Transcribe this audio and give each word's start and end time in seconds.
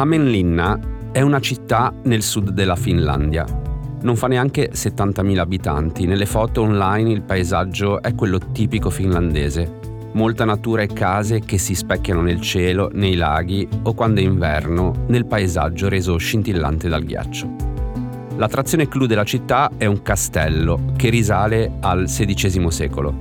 Hämeenlinna 0.00 0.78
è 1.10 1.22
una 1.22 1.40
città 1.40 1.92
nel 2.04 2.22
sud 2.22 2.50
della 2.50 2.76
Finlandia. 2.76 3.44
Non 4.02 4.14
fa 4.14 4.28
neanche 4.28 4.70
70.000 4.72 5.38
abitanti. 5.38 6.06
Nelle 6.06 6.24
foto 6.24 6.62
online 6.62 7.10
il 7.10 7.22
paesaggio 7.22 8.00
è 8.00 8.14
quello 8.14 8.38
tipico 8.38 8.90
finlandese. 8.90 9.68
Molta 10.12 10.44
natura 10.44 10.82
e 10.82 10.86
case 10.86 11.40
che 11.40 11.58
si 11.58 11.74
specchiano 11.74 12.20
nel 12.20 12.40
cielo, 12.40 12.90
nei 12.92 13.16
laghi 13.16 13.68
o 13.82 13.92
quando 13.94 14.20
è 14.20 14.22
inverno, 14.22 15.04
nel 15.08 15.26
paesaggio 15.26 15.88
reso 15.88 16.16
scintillante 16.16 16.88
dal 16.88 17.02
ghiaccio. 17.02 17.56
L'attrazione 18.36 18.86
clou 18.86 19.06
della 19.06 19.24
città 19.24 19.72
è 19.76 19.86
un 19.86 20.00
castello 20.02 20.92
che 20.96 21.08
risale 21.08 21.72
al 21.80 22.04
XVI 22.04 22.70
secolo. 22.70 23.18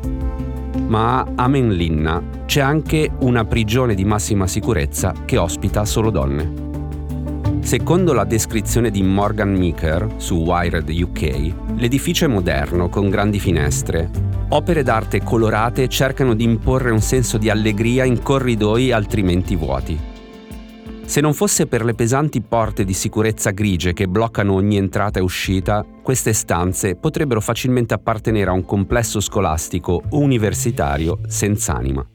Ma 0.86 1.22
a 1.22 1.46
Hämeenlinna 1.46 2.22
c'è 2.46 2.62
anche 2.62 3.10
una 3.22 3.46
prigione 3.46 3.96
di 3.96 4.06
massima 4.06 4.46
sicurezza 4.46 5.14
che 5.26 5.38
ospita 5.38 5.84
solo 5.86 6.12
donne. 6.12 6.67
Secondo 7.68 8.14
la 8.14 8.24
descrizione 8.24 8.90
di 8.90 9.04
Morgan 9.04 9.52
Meeker 9.52 10.14
su 10.16 10.36
Wired 10.36 10.88
UK, 10.88 11.54
l'edificio 11.76 12.24
è 12.24 12.30
moderno 12.30 12.88
con 12.88 13.10
grandi 13.10 13.42
finestre. 13.42 14.10
Opere 14.52 14.84
d'arte 14.84 15.22
colorate 15.22 15.90
cercano 15.90 16.34
di 16.34 16.46
imporre 16.46 16.92
un 16.92 17.02
senso 17.02 17.38
di 17.38 17.50
allegria 17.50 18.06
in 18.06 18.22
corridoi 18.22 18.94
altrimenti 18.94 19.58
vuoti. 19.58 20.00
Se 21.04 21.20
non 21.20 21.34
fosse 21.34 21.68
per 21.68 21.84
le 21.84 21.94
pesanti 21.94 22.40
porte 22.40 22.86
di 22.86 22.94
sicurezza 22.94 23.50
grigie 23.50 23.92
che 23.92 24.08
bloccano 24.08 24.54
ogni 24.54 24.78
entrata 24.78 25.20
e 25.20 25.24
uscita, 25.24 25.86
queste 26.02 26.32
stanze 26.32 26.96
potrebbero 26.96 27.42
facilmente 27.42 27.94
appartenere 27.94 28.50
a 28.50 28.54
un 28.54 28.64
complesso 28.64 29.20
scolastico 29.20 30.04
o 30.08 30.20
universitario 30.20 31.20
senza 31.28 31.76
anima. 31.76 32.08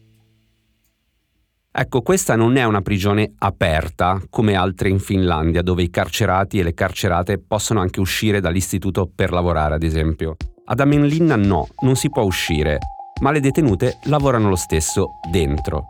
Ecco, 1.75 2.03
questa 2.03 2.37
non 2.37 2.57
è 2.57 2.65
una 2.65 2.83
prigione 2.83 3.33
aperta 3.39 4.21
come 4.29 4.55
altre 4.55 4.91
in 4.91 4.99
Finlandia, 4.99 5.63
dove 5.63 5.83
i 5.83 5.89
carcerati 5.89 6.59
e 6.59 6.63
le 6.63 6.75
carcerate 6.75 7.39
possono 7.39 7.81
anche 7.81 7.99
uscire 7.99 8.41
dall'istituto 8.41 9.11
per 9.13 9.33
lavorare, 9.33 9.77
ad 9.77 9.83
esempio. 9.83 10.37
Ad 10.67 10.81
Amenlinna 10.81 11.35
no, 11.37 11.69
non 11.81 11.97
si 11.97 12.11
può 12.11 12.25
uscire, 12.25 12.77
ma 13.23 13.31
le 13.31 13.41
detenute 13.41 13.97
lavorano 14.05 14.51
lo 14.51 14.57
stesso 14.57 15.13
dentro. 15.31 15.89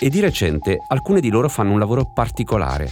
E 0.00 0.08
di 0.08 0.20
recente 0.20 0.78
alcune 0.88 1.20
di 1.20 1.28
loro 1.28 1.50
fanno 1.50 1.72
un 1.72 1.78
lavoro 1.78 2.10
particolare. 2.14 2.90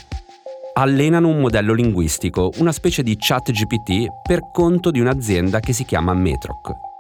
Allenano 0.74 1.28
un 1.28 1.41
modello 1.41 1.72
linguistico, 1.72 2.50
una 2.58 2.72
specie 2.72 3.02
di 3.02 3.16
chat 3.19 3.50
GPT 3.52 4.06
per 4.22 4.50
conto 4.52 4.91
di 4.91 5.00
un'azienda 5.00 5.60
che 5.60 5.72
si 5.72 5.86
chiama 5.86 6.12
Metroc. 6.12 6.91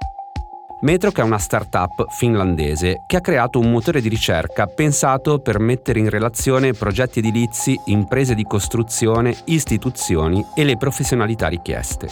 Metroc 0.82 1.20
è 1.20 1.22
una 1.22 1.38
startup 1.38 2.10
finlandese 2.10 3.04
che 3.06 3.14
ha 3.14 3.20
creato 3.20 3.60
un 3.60 3.70
motore 3.70 4.00
di 4.00 4.08
ricerca 4.08 4.66
pensato 4.66 5.38
per 5.38 5.60
mettere 5.60 6.00
in 6.00 6.10
relazione 6.10 6.72
progetti 6.72 7.20
edilizi, 7.20 7.78
imprese 7.84 8.34
di 8.34 8.42
costruzione, 8.42 9.32
istituzioni 9.44 10.44
e 10.56 10.64
le 10.64 10.76
professionalità 10.76 11.46
richieste. 11.46 12.08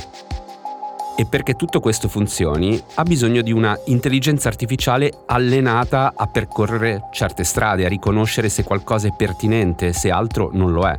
E 1.17 1.27
perché 1.27 1.55
tutto 1.55 1.81
questo 1.81 2.07
funzioni 2.07 2.81
ha 2.95 3.03
bisogno 3.03 3.43
di 3.43 3.51
una 3.51 3.77
intelligenza 3.87 4.47
artificiale 4.47 5.11
allenata 5.27 6.13
a 6.15 6.29
percorrere 6.29 7.09
certe 7.11 7.43
strade, 7.43 7.85
a 7.85 7.89
riconoscere 7.89 8.49
se 8.49 8.63
qualcosa 8.63 9.09
è 9.09 9.15
pertinente, 9.17 9.93
se 9.93 10.13
altro 10.13 10.51
non 10.53 10.71
lo 10.71 10.87
è. 10.87 10.97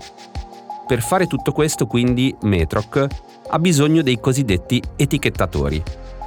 Per 0.85 1.01
fare 1.01 1.25
tutto 1.25 1.53
questo 1.53 1.87
quindi 1.87 2.35
Metroc 2.41 3.07
ha 3.47 3.59
bisogno 3.59 4.01
dei 4.01 4.19
cosiddetti 4.19 4.83
etichettatori, 4.97 5.81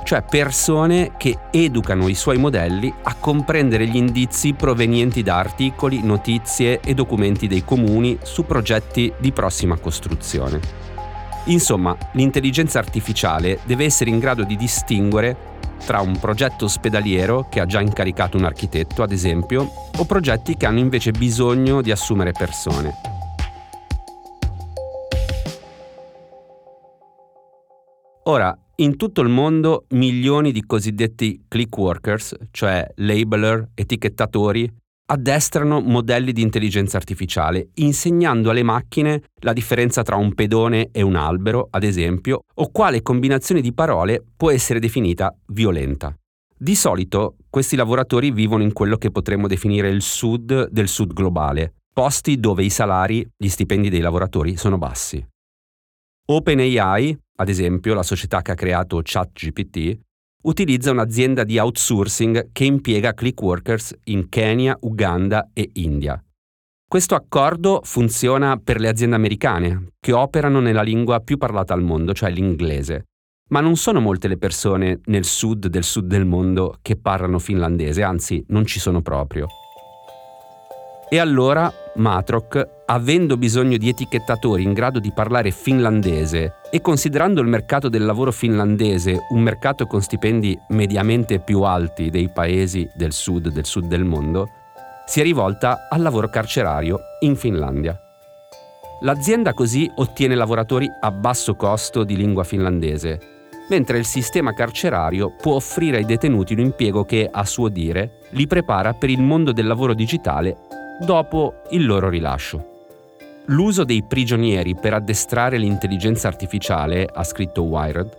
cioè 0.05 0.22
persone 0.22 1.12
che 1.16 1.36
educano 1.50 2.06
i 2.09 2.15
suoi 2.15 2.38
modelli 2.38 2.92
a 3.03 3.15
comprendere 3.15 3.87
gli 3.87 3.97
indizi 3.97 4.53
provenienti 4.53 5.22
da 5.22 5.38
articoli, 5.38 6.03
notizie 6.03 6.81
e 6.81 6.94
documenti 6.94 7.48
dei 7.48 7.65
comuni 7.65 8.19
su 8.22 8.44
progetti 8.44 9.12
di 9.19 9.32
prossima 9.32 9.76
costruzione. 9.78 10.60
Insomma, 11.47 11.97
l'intelligenza 12.12 12.78
artificiale 12.78 13.59
deve 13.64 13.84
essere 13.84 14.10
in 14.10 14.19
grado 14.19 14.44
di 14.44 14.56
distinguere 14.56 15.53
tra 15.84 16.00
un 16.00 16.19
progetto 16.19 16.64
ospedaliero 16.64 17.48
che 17.50 17.60
ha 17.60 17.66
già 17.66 17.81
incaricato 17.81 18.37
un 18.37 18.44
architetto, 18.44 19.03
ad 19.03 19.12
esempio, 19.12 19.70
o 19.97 20.04
progetti 20.04 20.56
che 20.56 20.66
hanno 20.66 20.78
invece 20.78 21.10
bisogno 21.10 21.82
di 21.82 21.91
assumere 21.91 22.32
persone. 22.32 23.13
Ora, 28.27 28.57
in 28.77 28.97
tutto 28.97 29.21
il 29.21 29.29
mondo 29.29 29.85
milioni 29.91 30.51
di 30.51 30.65
cosiddetti 30.65 31.45
click 31.47 31.77
workers, 31.77 32.35
cioè 32.51 32.91
labeler, 32.97 33.69
etichettatori, 33.75 34.71
addestrano 35.07 35.81
modelli 35.81 36.33
di 36.33 36.41
intelligenza 36.41 36.97
artificiale, 36.97 37.69
insegnando 37.75 38.49
alle 38.49 38.62
macchine 38.62 39.23
la 39.43 39.53
differenza 39.53 40.03
tra 40.03 40.17
un 40.17 40.33
pedone 40.33 40.89
e 40.91 41.03
un 41.03 41.17
albero, 41.17 41.69
ad 41.71 41.83
esempio, 41.83 42.45
o 42.55 42.71
quale 42.71 43.03
combinazione 43.03 43.61
di 43.61 43.75
parole 43.75 44.25
può 44.35 44.51
essere 44.51 44.81
definita 44.81 45.37
violenta. 45.49 46.17
Di 46.56 46.75
solito 46.75 47.37
questi 47.51 47.77
lavoratori 47.77 48.31
vivono 48.31 48.62
in 48.62 48.73
quello 48.73 48.97
che 48.97 49.11
potremmo 49.11 49.47
definire 49.49 49.91
il 49.91 50.01
sud 50.01 50.71
del 50.71 50.89
sud 50.89 51.12
globale, 51.12 51.75
posti 51.93 52.41
dove 52.41 52.65
i 52.65 52.71
salari, 52.71 53.29
gli 53.37 53.49
stipendi 53.49 53.91
dei 53.91 54.01
lavoratori 54.01 54.56
sono 54.56 54.79
bassi. 54.79 55.23
OpenAI, 56.27 57.19
ad 57.37 57.49
esempio, 57.49 57.95
la 57.95 58.03
società 58.03 58.43
che 58.43 58.53
ha 58.53 58.55
creato 58.55 59.00
ChatGPT, 59.03 59.99
utilizza 60.43 60.91
un'azienda 60.91 61.45
di 61.45 61.59
outsourcing 61.59 62.50
che 62.53 62.65
impiega 62.65 63.15
click 63.15 63.41
workers 63.41 63.95
in 64.05 64.28
Kenya, 64.28 64.77
Uganda 64.81 65.50
e 65.53 65.71
India. 65.75 66.23
Questo 66.87 67.15
accordo 67.15 67.81
funziona 67.83 68.56
per 68.56 68.78
le 68.78 68.89
aziende 68.89 69.17
americane, 69.17 69.89
che 69.99 70.12
operano 70.12 70.61
nella 70.61 70.83
lingua 70.83 71.21
più 71.21 71.39
parlata 71.39 71.75
al 71.75 71.83
mondo, 71.83 72.12
cioè 72.12 72.31
l'inglese. 72.31 73.06
Ma 73.49 73.61
non 73.61 73.77
sono 73.77 74.00
molte 74.00 74.28
le 74.28 74.39
persone 74.39 75.00
nel 75.06 75.25
sud 75.25 75.67
del 75.67 75.83
sud 75.83 76.06
del 76.06 76.25
mondo 76.25 76.78
che 76.83 76.97
parlano 76.97 77.39
finlandese, 77.39 78.03
anzi 78.03 78.44
non 78.49 78.65
ci 78.65 78.78
sono 78.78 79.03
proprio. 79.03 79.49
E 81.11 81.19
allora 81.19 81.73
Matroc, 81.97 82.69
avendo 82.87 83.37
bisogno 83.37 83.77
di 83.77 83.88
etichettatori 83.88 84.65
in 84.65 84.72
grado 84.72 84.99
di 84.99 85.12
parlare 85.12 85.53
finlandese 85.53 86.55
e 86.71 86.81
considerando 86.81 87.41
il 87.41 87.47
mercato 87.47 87.88
del 87.88 88.05
lavoro 88.05 88.32
finlandese 88.32 89.27
un 89.31 89.41
mercato 89.41 89.87
con 89.87 90.03
stipendi 90.03 90.59
mediamente 90.71 91.38
più 91.38 91.62
alti 91.62 92.10
dei 92.10 92.28
paesi 92.31 92.88
del 92.97 93.12
sud 93.12 93.49
del 93.49 93.65
sud 93.65 93.87
del 93.87 94.05
mondo, 94.05 94.49
si 95.06 95.21
è 95.21 95.22
rivolta 95.22 95.87
al 95.88 96.03
lavoro 96.03 96.28
carcerario 96.28 96.99
in 97.21 97.37
Finlandia. 97.37 97.99
L'azienda 99.03 99.53
così 99.53 99.88
ottiene 99.97 100.34
lavoratori 100.34 100.88
a 101.00 101.11
basso 101.12 101.55
costo 101.55 102.03
di 102.03 102.16
lingua 102.16 102.43
finlandese, 102.43 103.21
mentre 103.69 103.99
il 103.99 104.05
sistema 104.05 104.53
carcerario 104.53 105.34
può 105.41 105.55
offrire 105.55 105.99
ai 105.99 106.05
detenuti 106.05 106.55
un 106.55 106.61
impiego 106.61 107.05
che, 107.05 107.28
a 107.31 107.44
suo 107.44 107.69
dire, 107.69 108.21
li 108.31 108.47
prepara 108.47 108.94
per 108.94 109.11
il 109.11 109.22
mondo 109.22 109.53
del 109.53 109.66
lavoro 109.66 109.94
digitale 109.94 110.56
dopo 111.00 111.62
il 111.71 111.87
loro 111.87 112.09
rilascio. 112.09 112.72
L'uso 113.47 113.84
dei 113.84 114.03
prigionieri 114.03 114.75
per 114.75 114.94
addestrare 114.94 115.59
l'intelligenza 115.59 116.28
artificiale, 116.28 117.06
ha 117.12 117.22
scritto 117.25 117.62
Wired, 117.62 118.16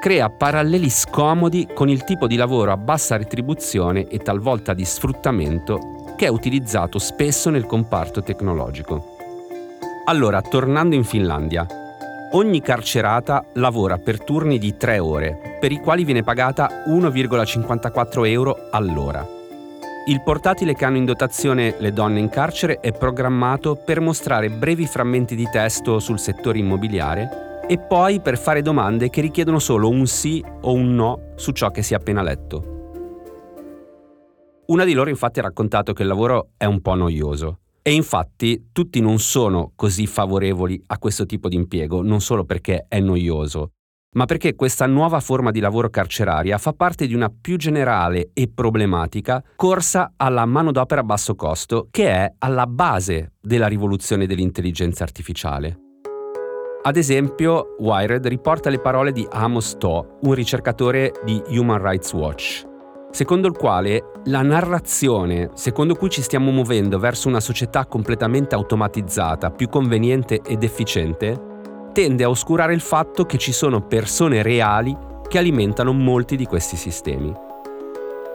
crea 0.00 0.28
paralleli 0.30 0.90
scomodi 0.90 1.68
con 1.72 1.88
il 1.88 2.04
tipo 2.04 2.26
di 2.26 2.36
lavoro 2.36 2.72
a 2.72 2.76
bassa 2.76 3.16
retribuzione 3.16 4.08
e 4.08 4.18
talvolta 4.18 4.74
di 4.74 4.84
sfruttamento 4.84 6.12
che 6.16 6.26
è 6.26 6.28
utilizzato 6.28 6.98
spesso 6.98 7.50
nel 7.50 7.66
comparto 7.66 8.22
tecnologico. 8.22 9.16
Allora, 10.06 10.42
tornando 10.42 10.94
in 10.94 11.04
Finlandia, 11.04 11.66
ogni 12.32 12.60
carcerata 12.60 13.44
lavora 13.54 13.98
per 13.98 14.22
turni 14.22 14.58
di 14.58 14.76
tre 14.76 14.98
ore, 14.98 15.56
per 15.60 15.72
i 15.72 15.78
quali 15.78 16.04
viene 16.04 16.22
pagata 16.22 16.84
1,54 16.86 18.26
euro 18.28 18.68
all'ora. 18.70 19.26
Il 20.06 20.20
portatile 20.20 20.74
che 20.74 20.84
hanno 20.84 20.98
in 20.98 21.06
dotazione 21.06 21.76
le 21.78 21.90
donne 21.90 22.18
in 22.18 22.28
carcere 22.28 22.78
è 22.80 22.92
programmato 22.92 23.74
per 23.74 24.02
mostrare 24.02 24.50
brevi 24.50 24.86
frammenti 24.86 25.34
di 25.34 25.48
testo 25.50 25.98
sul 25.98 26.18
settore 26.18 26.58
immobiliare 26.58 27.62
e 27.66 27.78
poi 27.78 28.20
per 28.20 28.36
fare 28.36 28.60
domande 28.60 29.08
che 29.08 29.22
richiedono 29.22 29.58
solo 29.58 29.88
un 29.88 30.06
sì 30.06 30.44
o 30.60 30.74
un 30.74 30.94
no 30.94 31.32
su 31.36 31.52
ciò 31.52 31.70
che 31.70 31.82
si 31.82 31.94
è 31.94 31.96
appena 31.96 32.20
letto. 32.20 32.72
Una 34.66 34.84
di 34.84 34.92
loro 34.92 35.08
infatti 35.08 35.38
ha 35.38 35.42
raccontato 35.42 35.94
che 35.94 36.02
il 36.02 36.08
lavoro 36.08 36.50
è 36.58 36.66
un 36.66 36.82
po' 36.82 36.94
noioso. 36.94 37.60
E 37.80 37.94
infatti 37.94 38.68
tutti 38.72 39.00
non 39.00 39.18
sono 39.18 39.72
così 39.74 40.06
favorevoli 40.06 40.82
a 40.88 40.98
questo 40.98 41.24
tipo 41.24 41.48
di 41.48 41.56
impiego, 41.56 42.02
non 42.02 42.20
solo 42.20 42.44
perché 42.44 42.84
è 42.88 43.00
noioso, 43.00 43.70
ma 44.14 44.24
perché 44.24 44.54
questa 44.54 44.86
nuova 44.86 45.20
forma 45.20 45.50
di 45.50 45.60
lavoro 45.60 45.90
carceraria 45.90 46.58
fa 46.58 46.72
parte 46.72 47.06
di 47.06 47.14
una 47.14 47.30
più 47.30 47.56
generale 47.56 48.30
e 48.32 48.50
problematica 48.52 49.42
corsa 49.56 50.12
alla 50.16 50.44
manodopera 50.46 51.02
a 51.02 51.04
basso 51.04 51.34
costo 51.34 51.88
che 51.90 52.08
è 52.08 52.32
alla 52.38 52.66
base 52.66 53.32
della 53.40 53.66
rivoluzione 53.66 54.26
dell'intelligenza 54.26 55.04
artificiale. 55.04 55.78
Ad 56.86 56.96
esempio, 56.96 57.76
Wired 57.78 58.26
riporta 58.26 58.68
le 58.68 58.78
parole 58.78 59.10
di 59.10 59.26
Amos 59.30 59.76
To, 59.78 60.18
un 60.20 60.34
ricercatore 60.34 61.12
di 61.24 61.42
Human 61.48 61.82
Rights 61.82 62.12
Watch. 62.12 62.72
secondo 63.10 63.46
il 63.46 63.56
quale 63.56 64.10
la 64.24 64.42
narrazione 64.42 65.50
secondo 65.54 65.94
cui 65.94 66.10
ci 66.10 66.20
stiamo 66.20 66.50
muovendo 66.50 66.98
verso 66.98 67.28
una 67.28 67.38
società 67.38 67.86
completamente 67.86 68.56
automatizzata, 68.56 69.50
più 69.50 69.68
conveniente 69.68 70.40
ed 70.44 70.64
efficiente, 70.64 71.53
tende 71.94 72.24
a 72.24 72.28
oscurare 72.28 72.74
il 72.74 72.80
fatto 72.80 73.24
che 73.24 73.38
ci 73.38 73.52
sono 73.52 73.80
persone 73.80 74.42
reali 74.42 74.96
che 75.28 75.38
alimentano 75.38 75.92
molti 75.92 76.34
di 76.36 76.44
questi 76.44 76.76
sistemi. 76.76 77.32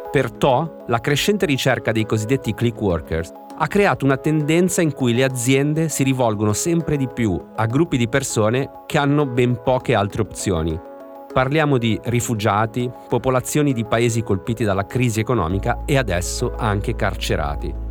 Perciò 0.09 0.85
la 0.87 0.99
crescente 1.01 1.45
ricerca 1.45 1.91
dei 1.91 2.05
cosiddetti 2.05 2.53
click 2.53 2.79
workers 2.79 3.33
ha 3.57 3.67
creato 3.67 4.05
una 4.05 4.15
tendenza 4.15 4.81
in 4.81 4.93
cui 4.93 5.13
le 5.13 5.25
aziende 5.25 5.89
si 5.89 6.03
rivolgono 6.03 6.53
sempre 6.53 6.95
di 6.95 7.09
più 7.09 7.37
a 7.57 7.65
gruppi 7.65 7.97
di 7.97 8.07
persone 8.07 8.83
che 8.85 8.97
hanno 8.97 9.25
ben 9.25 9.61
poche 9.61 9.93
altre 9.93 10.21
opzioni. 10.21 10.79
Parliamo 11.31 11.77
di 11.77 11.99
rifugiati, 12.05 12.89
popolazioni 13.09 13.73
di 13.73 13.83
paesi 13.83 14.23
colpiti 14.23 14.63
dalla 14.63 14.85
crisi 14.85 15.19
economica 15.19 15.81
e 15.85 15.97
adesso 15.97 16.53
anche 16.57 16.95
carcerati. 16.95 17.88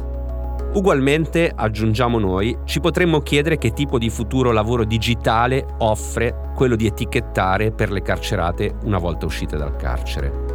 Ugualmente, 0.75 1.51
aggiungiamo 1.55 2.19
noi, 2.19 2.57
ci 2.65 2.79
potremmo 2.79 3.21
chiedere 3.21 3.57
che 3.57 3.73
tipo 3.73 3.99
di 3.99 4.11
futuro 4.11 4.53
lavoro 4.53 4.85
digitale 4.85 5.67
offre 5.79 6.53
quello 6.55 6.77
di 6.77 6.87
etichettare 6.87 7.73
per 7.73 7.91
le 7.91 8.03
carcerate 8.03 8.77
una 8.85 8.99
volta 8.99 9.25
uscite 9.25 9.57
dal 9.57 9.77
carcere. 9.77 10.47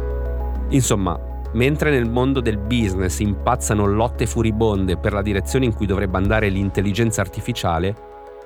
Insomma, 0.68 1.18
mentre 1.54 1.90
nel 1.90 2.08
mondo 2.08 2.40
del 2.40 2.58
business 2.58 3.18
impazzano 3.18 3.86
lotte 3.86 4.26
furibonde 4.26 4.96
per 4.96 5.12
la 5.12 5.22
direzione 5.22 5.64
in 5.64 5.74
cui 5.74 5.86
dovrebbe 5.86 6.16
andare 6.16 6.48
l'intelligenza 6.48 7.20
artificiale, 7.20 7.94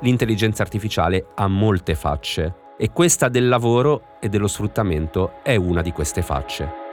l'intelligenza 0.00 0.62
artificiale 0.62 1.26
ha 1.34 1.48
molte 1.48 1.94
facce 1.94 2.54
e 2.78 2.90
questa 2.92 3.28
del 3.28 3.46
lavoro 3.46 4.18
e 4.20 4.28
dello 4.30 4.46
sfruttamento 4.46 5.42
è 5.42 5.54
una 5.56 5.82
di 5.82 5.92
queste 5.92 6.22
facce. 6.22 6.87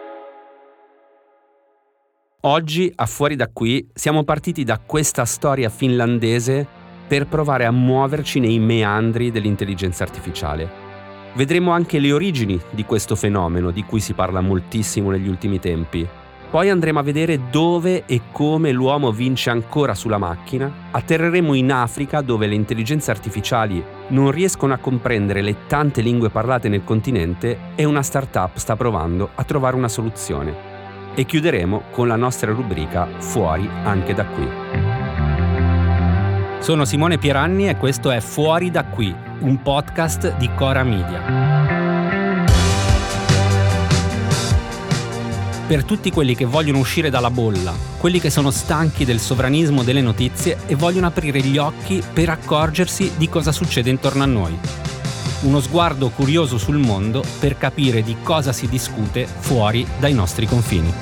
Oggi, 2.47 2.91
a 2.93 3.07
fuori 3.07 3.35
da 3.35 3.49
qui, 3.51 3.89
siamo 3.91 4.23
partiti 4.23 4.63
da 4.63 4.77
questa 4.77 5.25
storia 5.25 5.67
finlandese 5.69 6.67
per 7.07 7.25
provare 7.25 7.65
a 7.65 7.71
muoverci 7.71 8.39
nei 8.39 8.59
meandri 8.59 9.31
dell'intelligenza 9.31 10.03
artificiale. 10.03 10.69
Vedremo 11.33 11.71
anche 11.71 11.97
le 11.97 12.11
origini 12.11 12.61
di 12.69 12.85
questo 12.85 13.15
fenomeno 13.15 13.71
di 13.71 13.83
cui 13.83 13.99
si 13.99 14.13
parla 14.13 14.41
moltissimo 14.41 15.09
negli 15.09 15.27
ultimi 15.27 15.59
tempi. 15.59 16.07
Poi 16.51 16.69
andremo 16.69 16.99
a 16.99 17.01
vedere 17.01 17.49
dove 17.49 18.05
e 18.05 18.21
come 18.31 18.71
l'uomo 18.71 19.11
vince 19.11 19.49
ancora 19.49 19.95
sulla 19.95 20.19
macchina. 20.19 20.71
Atterreremo 20.91 21.55
in 21.55 21.71
Africa 21.71 22.21
dove 22.21 22.45
le 22.45 22.53
intelligenze 22.53 23.09
artificiali 23.09 23.83
non 24.09 24.29
riescono 24.29 24.71
a 24.71 24.77
comprendere 24.77 25.41
le 25.41 25.65
tante 25.65 26.01
lingue 26.01 26.29
parlate 26.29 26.69
nel 26.69 26.83
continente 26.83 27.71
e 27.73 27.85
una 27.85 28.03
startup 28.03 28.55
sta 28.57 28.75
provando 28.75 29.31
a 29.33 29.43
trovare 29.43 29.75
una 29.75 29.89
soluzione 29.89 30.74
e 31.15 31.25
chiuderemo 31.25 31.83
con 31.91 32.07
la 32.07 32.15
nostra 32.15 32.51
rubrica 32.51 33.07
Fuori 33.19 33.69
anche 33.83 34.13
da 34.13 34.25
qui. 34.25 34.47
Sono 36.59 36.83
Simone 36.85 37.17
Pieranni 37.17 37.69
e 37.69 37.77
questo 37.77 38.11
è 38.11 38.19
Fuori 38.19 38.69
da 38.71 38.85
qui, 38.85 39.15
un 39.39 39.61
podcast 39.61 40.35
di 40.37 40.49
Cora 40.55 40.83
Media. 40.83 41.73
Per 45.67 45.83
tutti 45.83 46.11
quelli 46.11 46.35
che 46.35 46.45
vogliono 46.45 46.79
uscire 46.79 47.09
dalla 47.09 47.31
bolla, 47.31 47.73
quelli 47.97 48.19
che 48.19 48.29
sono 48.29 48.51
stanchi 48.51 49.05
del 49.05 49.19
sovranismo 49.19 49.83
delle 49.83 50.01
notizie 50.01 50.59
e 50.67 50.75
vogliono 50.75 51.07
aprire 51.07 51.39
gli 51.39 51.57
occhi 51.57 52.03
per 52.13 52.29
accorgersi 52.29 53.13
di 53.17 53.29
cosa 53.29 53.51
succede 53.51 53.89
intorno 53.89 54.23
a 54.23 54.27
noi 54.27 54.59
uno 55.41 55.59
sguardo 55.59 56.09
curioso 56.09 56.57
sul 56.57 56.77
mondo 56.77 57.23
per 57.39 57.57
capire 57.57 58.01
di 58.01 58.15
cosa 58.23 58.51
si 58.51 58.67
discute 58.67 59.25
fuori 59.25 59.85
dai 59.99 60.13
nostri 60.13 60.45
confini. 60.45 60.93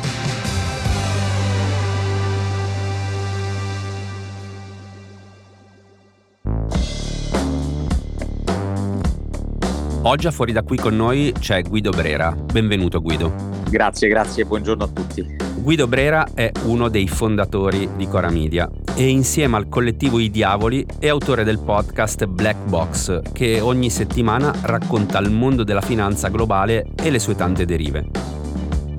Oggi 10.06 10.28
a 10.28 10.32
fuori 10.32 10.52
da 10.52 10.64
qui 10.64 10.78
con 10.78 10.98
noi 10.98 11.34
c'è 11.40 11.62
Guido 11.62 11.92
Brera. 11.92 12.32
Benvenuto 12.32 13.00
Guido. 13.00 13.34
Grazie, 13.70 14.10
grazie, 14.10 14.44
buongiorno 14.44 14.84
a 14.84 14.88
tutti. 14.88 15.53
Guido 15.64 15.88
Brera 15.88 16.28
è 16.34 16.52
uno 16.66 16.90
dei 16.90 17.08
fondatori 17.08 17.92
di 17.96 18.06
Cora 18.06 18.30
Media 18.30 18.70
e 18.96 19.08
insieme 19.08 19.56
al 19.56 19.70
collettivo 19.70 20.20
I 20.20 20.30
Diavoli 20.30 20.86
è 21.00 21.08
autore 21.08 21.46
del 21.46 21.60
podcast 21.60 22.26
Black 22.26 22.68
Box 22.68 23.22
che 23.32 23.62
ogni 23.62 23.90
settimana 23.90 24.54
racconta 24.64 25.20
il 25.20 25.32
mondo 25.32 25.64
della 25.64 25.80
finanza 25.80 26.28
globale 26.28 26.88
e 27.02 27.10
le 27.10 27.18
sue 27.18 27.36
tante 27.36 27.64
derive. 27.64 28.10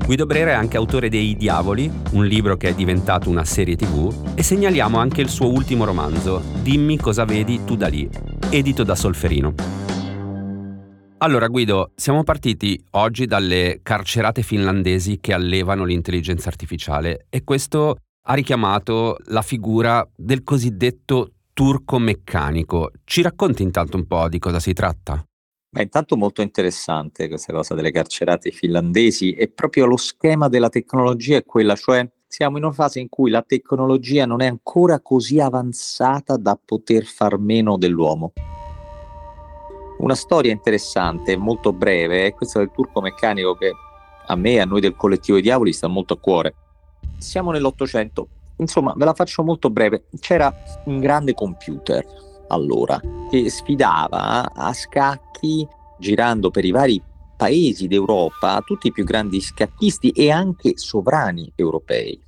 Guido 0.07 0.25
Brera 0.25 0.53
è 0.53 0.55
anche 0.55 0.79
autore 0.79 1.11
dei 1.11 1.37
Diavoli, 1.37 1.91
un 2.13 2.25
libro 2.25 2.57
che 2.57 2.71
è 2.71 2.75
diventato 2.75 3.29
una 3.29 3.45
serie 3.45 3.77
tv, 3.77 4.33
e 4.35 4.43
segnaliamo 4.43 4.97
anche 4.97 5.21
il 5.21 5.29
suo 5.29 5.51
ultimo 5.51 5.85
romanzo, 5.85 6.43
Dimmi 6.63 6.97
cosa 6.97 7.27
vedi 7.27 7.61
tu 7.67 7.77
da 7.77 7.89
lì, 7.89 8.09
edito 8.49 8.85
da 8.85 8.95
Solferino. 8.95 9.84
Allora 11.25 11.49
Guido, 11.49 11.93
siamo 11.95 12.23
partiti 12.23 12.79
oggi 12.91 13.25
dalle 13.25 13.81
carcerate 13.83 14.43
finlandesi 14.43 15.21
che 15.21 15.33
allevano 15.33 15.85
l'intelligenza 15.85 16.51
artificiale 16.51 17.25
e 17.31 17.45
questo 17.45 17.97
ha 18.27 18.35
richiamato 18.35 19.17
la 19.29 19.41
figura 19.41 20.07
del 20.15 20.43
cosiddetto 20.43 21.31
turco 21.55 21.99
meccanico. 21.99 22.91
Ci 23.05 23.23
racconti 23.23 23.63
intanto 23.63 23.97
un 23.97 24.07
po' 24.07 24.29
di 24.29 24.39
cosa 24.39 24.61
si 24.61 24.75
tratta? 24.75 25.25
Beh, 25.71 25.85
intanto 25.85 26.15
molto 26.19 26.43
interessante 26.43 27.27
questa 27.29 27.55
cosa 27.55 27.73
delle 27.73 27.91
carcerate 27.91 28.51
finlandesi 28.51 29.33
e 29.33 29.49
proprio 29.49 29.87
lo 29.87 29.97
schema 29.97 30.49
della 30.49 30.69
tecnologia 30.69 31.39
è 31.39 31.45
quella, 31.47 31.75
cioè 31.75 32.07
siamo 32.27 32.59
in 32.59 32.65
una 32.65 32.75
fase 32.75 33.01
in 33.01 33.09
cui 33.09 33.31
la 33.31 33.41
tecnologia 33.41 34.27
non 34.27 34.43
è 34.43 34.47
ancora 34.47 35.01
così 35.01 35.41
avanzata 35.41 36.37
da 36.37 36.61
poter 36.63 37.07
far 37.07 37.39
meno 37.39 37.79
dell'uomo. 37.79 38.35
Una 40.05 40.15
storia 40.15 40.53
interessante, 40.53 41.35
molto 41.35 41.73
breve, 41.73 42.27
è 42.27 42.35
questa 42.35 42.59
del 42.59 42.71
turco 42.75 43.01
meccanico 43.01 43.55
che 43.55 43.73
a 44.27 44.37
me 44.37 44.53
e 44.53 44.61
a 44.61 44.67
noi 44.67 44.83
del 44.83 44.95
collettivo 44.95 45.39
dei 45.39 45.45
diavoli 45.45 45.73
sta 45.73 45.89
molto 45.89 46.13
a 46.13 46.19
cuore. 46.19 46.55
Siamo 47.17 47.53
nell'Ottocento, 47.53 48.29
insomma 48.59 48.93
ve 48.95 49.07
la 49.07 49.15
faccio 49.15 49.43
molto 49.43 49.71
breve, 49.71 50.05
c'era 50.21 50.55
un 50.85 51.01
grande 51.01 51.33
computer 51.33 52.05
allora 52.49 53.01
che 53.31 53.49
sfidava 53.49 54.53
a 54.53 54.75
scacchi 54.75 55.67
girando 55.99 56.51
per 56.51 56.67
i 56.67 56.71
vari 56.71 57.03
paesi 57.35 57.89
d'Europa 57.89 58.61
tutti 58.61 58.89
i 58.89 58.93
più 58.93 59.05
grandi 59.05 59.41
scacchisti 59.41 60.11
e 60.11 60.31
anche 60.31 60.77
sovrani 60.77 61.51
europei. 61.55 62.23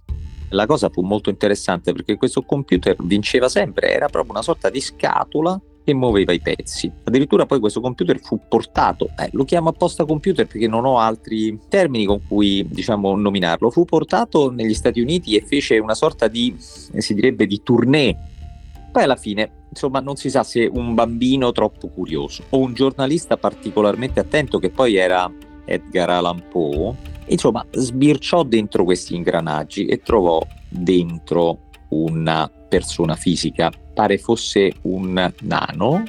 La 0.49 0.64
cosa 0.64 0.88
fu 0.88 1.02
molto 1.02 1.28
interessante 1.28 1.92
perché 1.92 2.16
questo 2.16 2.40
computer 2.40 2.97
vinceva 3.00 3.50
sempre, 3.50 3.92
era 3.92 4.09
proprio 4.09 4.33
una 4.33 4.42
sorta 4.42 4.71
di 4.71 4.80
scatola 4.80 5.61
che 5.87 5.95
muoveva 5.95 6.33
i 6.33 6.40
pezzi. 6.40 6.90
Addirittura 7.05 7.47
poi 7.47 7.61
questo 7.61 7.81
computer 7.81 8.19
fu 8.19 8.40
portato, 8.49 9.09
eh, 9.16 9.28
lo 9.31 9.45
chiamo 9.45 9.69
apposta 9.69 10.05
computer 10.05 10.45
perché 10.45 10.66
non 10.66 10.85
ho 10.85 10.99
altri 10.99 11.61
termini 11.69 12.07
con 12.07 12.26
cui 12.26 12.66
diciamo 12.69 13.14
nominarlo, 13.14 13.71
fu 13.71 13.85
portato 13.85 14.50
negli 14.50 14.75
Stati 14.75 15.00
Uniti 15.00 15.37
e 15.37 15.45
fece 15.47 15.78
una 15.78 15.95
sorta 15.95 16.26
di, 16.26 16.52
eh, 16.93 17.00
si 17.00 17.14
direbbe, 17.14 17.47
di 17.47 17.62
tournée. 17.62 18.16
Poi 18.90 19.05
alla 19.05 19.14
fine, 19.14 19.49
insomma, 19.69 20.00
non 20.00 20.16
si 20.16 20.28
sa 20.28 20.43
se 20.43 20.69
un 20.73 20.93
bambino 20.95 21.52
troppo 21.52 21.87
curioso 21.87 22.43
o 22.49 22.59
un 22.59 22.75
giornalista 22.75 23.37
particolarmente 23.37 24.19
attento 24.19 24.59
che 24.59 24.71
poi 24.71 24.97
era 24.97 25.33
Edgar 25.66 26.11
Allan 26.11 26.43
Poe, 26.50 26.95
insomma, 27.26 27.64
sbirciò 27.71 28.43
dentro 28.43 28.83
questi 28.83 29.14
ingranaggi 29.14 29.87
e 29.87 30.02
trovò 30.02 30.45
dentro 30.69 31.65
una 31.90 32.50
persona 32.69 33.14
fisica, 33.14 33.71
pare 33.95 34.19
fosse 34.19 34.73
un 34.83 35.33
nano, 35.43 36.02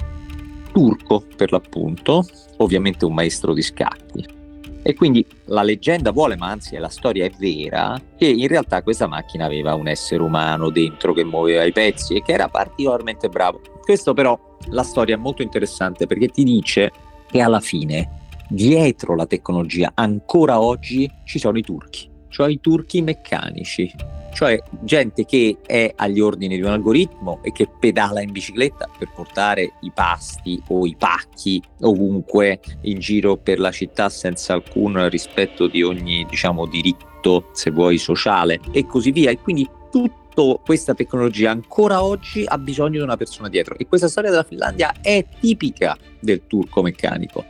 turco 0.71 1.23
per 1.35 1.51
l'appunto, 1.51 2.25
ovviamente 2.57 3.05
un 3.05 3.13
maestro 3.13 3.53
di 3.53 3.61
scacchi. 3.61 4.35
E 4.83 4.93
quindi 4.93 5.25
la 5.45 5.63
leggenda 5.63 6.11
vuole, 6.11 6.37
ma 6.37 6.47
anzi 6.47 6.77
la 6.77 6.87
storia 6.87 7.25
è 7.25 7.31
vera, 7.37 7.99
che 8.15 8.25
in 8.25 8.47
realtà 8.47 8.83
questa 8.83 9.05
macchina 9.05 9.45
aveva 9.45 9.73
un 9.73 9.87
essere 9.87 10.23
umano 10.23 10.69
dentro 10.69 11.13
che 11.13 11.25
muoveva 11.25 11.65
i 11.65 11.73
pezzi 11.73 12.15
e 12.15 12.21
che 12.21 12.31
era 12.31 12.47
particolarmente 12.47 13.27
bravo. 13.27 13.59
Questo 13.81 14.13
però, 14.13 14.39
la 14.69 14.83
storia 14.83 15.15
è 15.15 15.17
molto 15.17 15.41
interessante 15.41 16.07
perché 16.07 16.29
ti 16.29 16.43
dice 16.43 16.91
che 17.29 17.41
alla 17.41 17.59
fine, 17.59 18.21
dietro 18.47 19.15
la 19.15 19.25
tecnologia, 19.25 19.91
ancora 19.93 20.61
oggi 20.61 21.11
ci 21.25 21.37
sono 21.37 21.57
i 21.57 21.63
turchi, 21.63 22.09
cioè 22.29 22.49
i 22.49 22.59
turchi 22.59 23.01
meccanici, 23.01 23.93
cioè 24.33 24.61
gente 24.81 25.25
che 25.25 25.57
è 25.65 25.91
agli 25.95 26.19
ordini 26.19 26.57
di 26.57 26.61
un 26.61 26.69
algoritmo 26.69 27.39
e 27.41 27.51
che 27.51 27.67
pedala 27.79 28.21
in 28.21 28.31
bicicletta 28.31 28.87
per 28.95 29.11
portare 29.11 29.73
i 29.81 29.91
pasti 29.91 30.61
o 30.67 30.85
i 30.85 30.95
pacchi 30.95 31.59
ovunque 31.81 32.59
in 32.81 32.99
giro 32.99 33.37
per 33.37 33.59
la 33.59 33.71
città 33.71 34.09
senza 34.09 34.53
alcun 34.53 35.09
rispetto 35.09 35.65
di 35.65 35.81
ogni 35.81 36.23
diciamo 36.29 36.67
diritto 36.67 37.49
se 37.51 37.71
vuoi 37.71 37.97
sociale 37.97 38.59
e 38.71 38.85
così 38.85 39.11
via. 39.11 39.31
E 39.31 39.39
quindi 39.39 39.67
tutta 39.89 40.15
questa 40.63 40.93
tecnologia 40.93 41.49
ancora 41.49 42.03
oggi 42.03 42.43
ha 42.45 42.59
bisogno 42.59 42.99
di 42.99 43.03
una 43.03 43.17
persona 43.17 43.49
dietro. 43.49 43.75
E 43.75 43.87
questa 43.87 44.07
storia 44.07 44.29
della 44.29 44.43
Finlandia 44.43 44.93
è 45.01 45.25
tipica 45.39 45.97
del 46.19 46.45
turco 46.45 46.83
meccanico. 46.83 47.43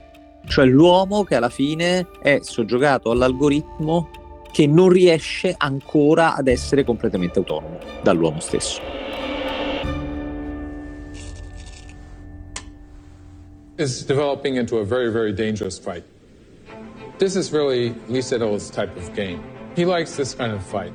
Cioè 0.47 0.65
l'uomo 0.65 1.25
che 1.25 1.35
alla 1.35 1.49
fine 1.49 2.07
è 2.21 2.39
soggiogato 2.41 3.11
all'algoritmo 3.11 4.09
che 4.57 4.65
non 4.65 4.89
riesce 4.89 5.53
ancora 5.55 6.33
ad 6.35 6.47
essere 6.47 6.83
completamente 6.83 7.37
autonomo 7.37 7.77
dall'uomo 8.01 8.39
stesso. 8.39 8.81
Is 13.75 14.03
developing 14.03 14.57
into 14.57 14.79
a 14.79 14.83
very, 14.83 15.11
very 15.11 15.31
dangerous 15.31 15.77
fight. 15.77 16.03
This 17.19 17.35
is 17.35 17.51
really 17.51 17.93
Lee 18.07 18.23
Sedol's 18.23 18.71
type 18.71 18.97
of 18.97 19.13
game. 19.13 19.43
He 19.75 19.85
likes 19.85 20.15
this 20.15 20.33
kind 20.33 20.51
of 20.51 20.63
fight. 20.63 20.91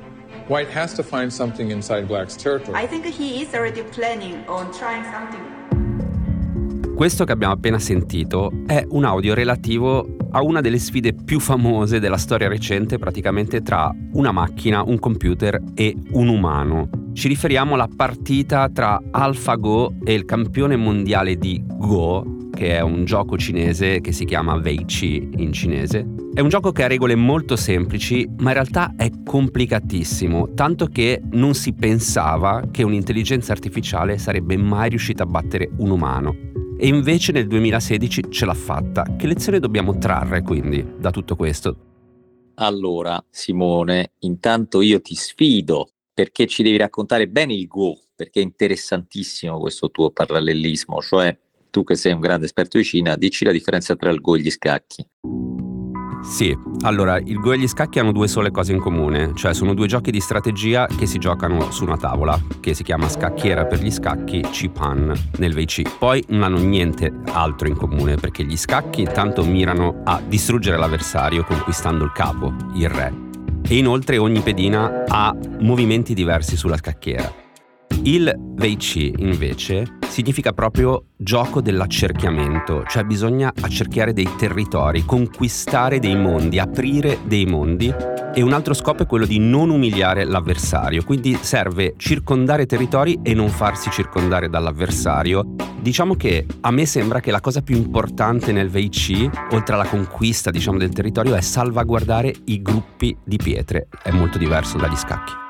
White 0.49 0.69
has 0.69 0.93
to 0.95 1.01
find 1.01 1.31
something 1.31 1.71
inside 1.71 2.09
Black's 2.09 2.35
territory. 2.35 2.75
I 2.75 2.85
think 2.85 3.05
he 3.05 3.43
is 3.43 3.53
already 3.53 3.83
planning 3.83 4.45
on 4.49 4.73
trying 4.73 5.05
something 5.05 5.62
questo 7.03 7.25
che 7.25 7.33
abbiamo 7.33 7.55
appena 7.55 7.79
sentito 7.79 8.49
è 8.65 8.81
un 8.91 9.03
audio 9.03 9.33
relativo 9.33 10.15
a 10.31 10.41
una 10.41 10.61
delle 10.61 10.79
sfide 10.79 11.13
più 11.13 11.41
famose 11.41 11.99
della 11.99 12.15
storia 12.15 12.47
recente, 12.47 12.97
praticamente 12.97 13.61
tra 13.61 13.93
una 14.13 14.31
macchina, 14.31 14.83
un 14.83 14.97
computer 14.99 15.61
e 15.73 15.93
un 16.11 16.29
umano. 16.29 16.87
Ci 17.11 17.27
riferiamo 17.27 17.73
alla 17.73 17.89
partita 17.93 18.69
tra 18.69 19.01
AlphaGo 19.11 19.95
e 20.05 20.13
il 20.13 20.23
campione 20.23 20.77
mondiale 20.77 21.35
di 21.35 21.61
Go, 21.65 22.47
che 22.53 22.77
è 22.77 22.79
un 22.79 23.03
gioco 23.03 23.37
cinese 23.37 23.99
che 23.99 24.13
si 24.13 24.23
chiama 24.23 24.53
Wei 24.53 24.85
Chi 24.85 25.27
in 25.35 25.51
cinese. 25.51 26.07
È 26.33 26.39
un 26.39 26.47
gioco 26.47 26.71
che 26.71 26.85
ha 26.85 26.87
regole 26.87 27.15
molto 27.15 27.57
semplici, 27.57 28.25
ma 28.37 28.51
in 28.51 28.53
realtà 28.53 28.93
è 28.95 29.09
complicatissimo, 29.25 30.53
tanto 30.53 30.87
che 30.87 31.21
non 31.31 31.53
si 31.53 31.73
pensava 31.73 32.63
che 32.71 32.83
un'intelligenza 32.83 33.51
artificiale 33.51 34.17
sarebbe 34.17 34.55
mai 34.55 34.87
riuscita 34.87 35.23
a 35.23 35.25
battere 35.25 35.69
un 35.79 35.89
umano. 35.89 36.51
E 36.77 36.87
invece 36.87 37.31
nel 37.31 37.47
2016 37.47 38.29
ce 38.29 38.45
l'ha 38.45 38.53
fatta. 38.53 39.15
Che 39.15 39.27
lezione 39.27 39.59
dobbiamo 39.59 39.97
trarre 39.97 40.41
quindi 40.41 40.85
da 40.97 41.11
tutto 41.11 41.35
questo? 41.35 41.91
Allora, 42.55 43.23
Simone, 43.29 44.13
intanto 44.19 44.81
io 44.81 45.01
ti 45.01 45.15
sfido 45.15 45.89
perché 46.13 46.45
ci 46.45 46.61
devi 46.61 46.77
raccontare 46.77 47.27
bene 47.27 47.53
il 47.53 47.67
Go, 47.67 47.97
perché 48.15 48.39
è 48.39 48.43
interessantissimo 48.43 49.59
questo 49.59 49.89
tuo 49.89 50.11
parallelismo, 50.11 51.01
cioè 51.01 51.35
tu 51.71 51.83
che 51.83 51.95
sei 51.95 52.13
un 52.13 52.19
grande 52.19 52.45
esperto 52.45 52.77
di 52.77 52.83
Cina, 52.83 53.15
dici 53.15 53.43
la 53.43 53.51
differenza 53.51 53.95
tra 53.95 54.11
il 54.11 54.21
Go 54.21 54.35
e 54.35 54.41
gli 54.41 54.51
scacchi. 54.51 55.03
Sì, 56.23 56.57
allora 56.81 57.19
il 57.19 57.39
Go 57.39 57.51
e 57.51 57.59
gli 57.59 57.67
scacchi 57.67 57.99
hanno 57.99 58.13
due 58.13 58.27
sole 58.27 58.49
cose 58.49 58.71
in 58.71 58.79
comune, 58.79 59.33
cioè 59.35 59.53
sono 59.53 59.73
due 59.73 59.87
giochi 59.87 60.09
di 60.09 60.21
strategia 60.21 60.87
che 60.87 61.05
si 61.05 61.19
giocano 61.19 61.69
su 61.69 61.83
una 61.83 61.97
tavola, 61.97 62.39
che 62.59 62.73
si 62.73 62.81
chiama 62.81 63.09
scacchiera 63.09 63.65
per 63.65 63.79
gli 63.79 63.91
scacchi, 63.91 64.41
Cipan 64.49 65.13
nel 65.37 65.53
VC. 65.53 65.97
Poi 65.97 66.23
non 66.29 66.43
hanno 66.43 66.57
niente 66.57 67.11
altro 67.33 67.67
in 67.67 67.75
comune, 67.75 68.15
perché 68.15 68.43
gli 68.45 68.57
scacchi 68.57 69.01
intanto 69.01 69.43
mirano 69.43 70.01
a 70.05 70.21
distruggere 70.25 70.77
l'avversario 70.77 71.43
conquistando 71.43 72.03
il 72.05 72.11
capo, 72.13 72.53
il 72.73 72.89
re. 72.89 73.13
E 73.67 73.77
inoltre 73.77 74.17
ogni 74.17 74.39
pedina 74.39 75.03
ha 75.07 75.35
movimenti 75.59 76.13
diversi 76.13 76.55
sulla 76.55 76.77
scacchiera. 76.77 77.42
Il 78.05 78.29
Weiqi 78.57 79.13
invece 79.19 79.99
significa 80.09 80.51
proprio 80.51 81.05
gioco 81.15 81.61
dell'accerchiamento, 81.61 82.83
cioè 82.85 83.05
bisogna 83.05 83.53
accerchiare 83.61 84.11
dei 84.11 84.27
territori, 84.37 85.05
conquistare 85.05 85.99
dei 85.99 86.17
mondi, 86.17 86.59
aprire 86.59 87.19
dei 87.23 87.45
mondi 87.45 87.93
e 88.35 88.41
un 88.41 88.51
altro 88.51 88.73
scopo 88.73 89.03
è 89.03 89.05
quello 89.05 89.25
di 89.25 89.39
non 89.39 89.69
umiliare 89.69 90.25
l'avversario, 90.25 91.05
quindi 91.05 91.37
serve 91.39 91.93
circondare 91.95 92.65
territori 92.65 93.19
e 93.23 93.33
non 93.33 93.47
farsi 93.47 93.89
circondare 93.89 94.49
dall'avversario. 94.49 95.55
Diciamo 95.79 96.15
che 96.15 96.45
a 96.59 96.71
me 96.71 96.85
sembra 96.85 97.21
che 97.21 97.31
la 97.31 97.39
cosa 97.39 97.61
più 97.61 97.77
importante 97.77 98.51
nel 98.51 98.69
Weiqi, 98.69 99.29
oltre 99.51 99.75
alla 99.75 99.85
conquista 99.85 100.51
diciamo, 100.51 100.77
del 100.77 100.91
territorio, 100.91 101.35
è 101.35 101.41
salvaguardare 101.41 102.33
i 102.45 102.61
gruppi 102.61 103.15
di 103.23 103.37
pietre, 103.37 103.87
è 104.03 104.11
molto 104.11 104.37
diverso 104.37 104.77
dagli 104.77 104.97
scacchi. 104.97 105.42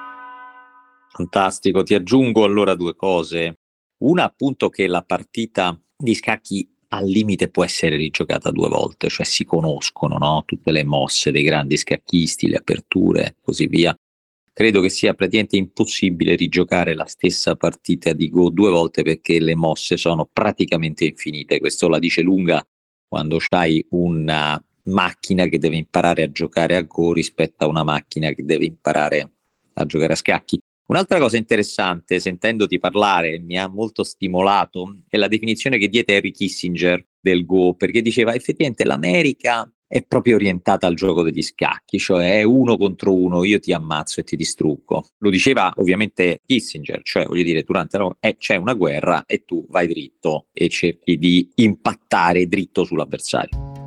Fantastico, 1.15 1.83
ti 1.83 1.93
aggiungo 1.93 2.43
allora 2.43 2.73
due 2.73 2.95
cose. 2.95 3.59
Una 3.99 4.23
appunto 4.23 4.69
che 4.69 4.87
la 4.87 5.03
partita 5.03 5.79
di 5.95 6.15
scacchi 6.15 6.67
al 6.87 7.05
limite 7.05 7.49
può 7.49 7.63
essere 7.63 7.95
rigiocata 7.97 8.49
due 8.49 8.67
volte, 8.67 9.09
cioè 9.09 9.23
si 9.23 9.45
conoscono 9.45 10.17
no? 10.17 10.43
tutte 10.43 10.71
le 10.71 10.83
mosse 10.83 11.29
dei 11.29 11.43
grandi 11.43 11.77
scacchisti, 11.77 12.47
le 12.47 12.57
aperture 12.57 13.25
e 13.25 13.35
così 13.39 13.67
via. 13.67 13.95
Credo 14.51 14.81
che 14.81 14.89
sia 14.89 15.13
praticamente 15.13 15.55
impossibile 15.55 16.35
rigiocare 16.35 16.95
la 16.95 17.05
stessa 17.05 17.55
partita 17.55 18.11
di 18.13 18.29
Go 18.29 18.49
due 18.49 18.71
volte 18.71 19.03
perché 19.03 19.39
le 19.39 19.53
mosse 19.53 19.97
sono 19.97 20.27
praticamente 20.31 21.05
infinite. 21.05 21.59
Questo 21.59 21.87
la 21.89 21.99
dice 21.99 22.21
lunga 22.21 22.63
quando 23.07 23.37
hai 23.49 23.85
una 23.91 24.59
macchina 24.85 25.45
che 25.45 25.59
deve 25.59 25.75
imparare 25.75 26.23
a 26.23 26.31
giocare 26.31 26.75
a 26.75 26.81
Go 26.81 27.13
rispetto 27.13 27.65
a 27.65 27.67
una 27.67 27.83
macchina 27.83 28.31
che 28.31 28.43
deve 28.43 28.65
imparare 28.65 29.31
a 29.73 29.85
giocare 29.85 30.13
a 30.13 30.15
scacchi. 30.15 30.59
Un'altra 30.85 31.17
cosa 31.17 31.37
interessante, 31.37 32.19
sentendoti 32.19 32.77
parlare, 32.77 33.39
mi 33.39 33.57
ha 33.57 33.67
molto 33.67 34.03
stimolato, 34.03 35.03
è 35.07 35.15
la 35.15 35.29
definizione 35.29 35.77
che 35.77 35.87
diede 35.87 36.17
Harry 36.17 36.31
Kissinger 36.31 37.05
del 37.21 37.45
Go, 37.45 37.73
perché 37.75 38.01
diceva 38.01 38.35
effettivamente 38.35 38.83
l'America 38.83 39.71
è 39.87 40.03
proprio 40.03 40.35
orientata 40.35 40.85
al 40.87 40.95
gioco 40.95 41.21
degli 41.21 41.41
scacchi, 41.41 41.99
cioè 41.99 42.39
è 42.39 42.43
uno 42.43 42.77
contro 42.77 43.13
uno, 43.15 43.43
io 43.43 43.59
ti 43.59 43.71
ammazzo 43.71 44.19
e 44.19 44.23
ti 44.23 44.35
distruggo. 44.35 45.05
Lo 45.19 45.29
diceva 45.29 45.71
ovviamente 45.77 46.41
Kissinger, 46.45 47.01
cioè 47.03 47.27
voglio 47.27 47.43
dire, 47.43 47.63
durante 47.63 47.97
la 47.97 48.13
eh, 48.19 48.35
c'è 48.35 48.55
una 48.55 48.73
guerra 48.73 49.23
e 49.25 49.45
tu 49.45 49.65
vai 49.69 49.87
dritto 49.87 50.47
e 50.51 50.67
cerchi 50.67 51.17
di 51.17 51.49
impattare 51.55 52.47
dritto 52.47 52.83
sull'avversario. 52.83 53.82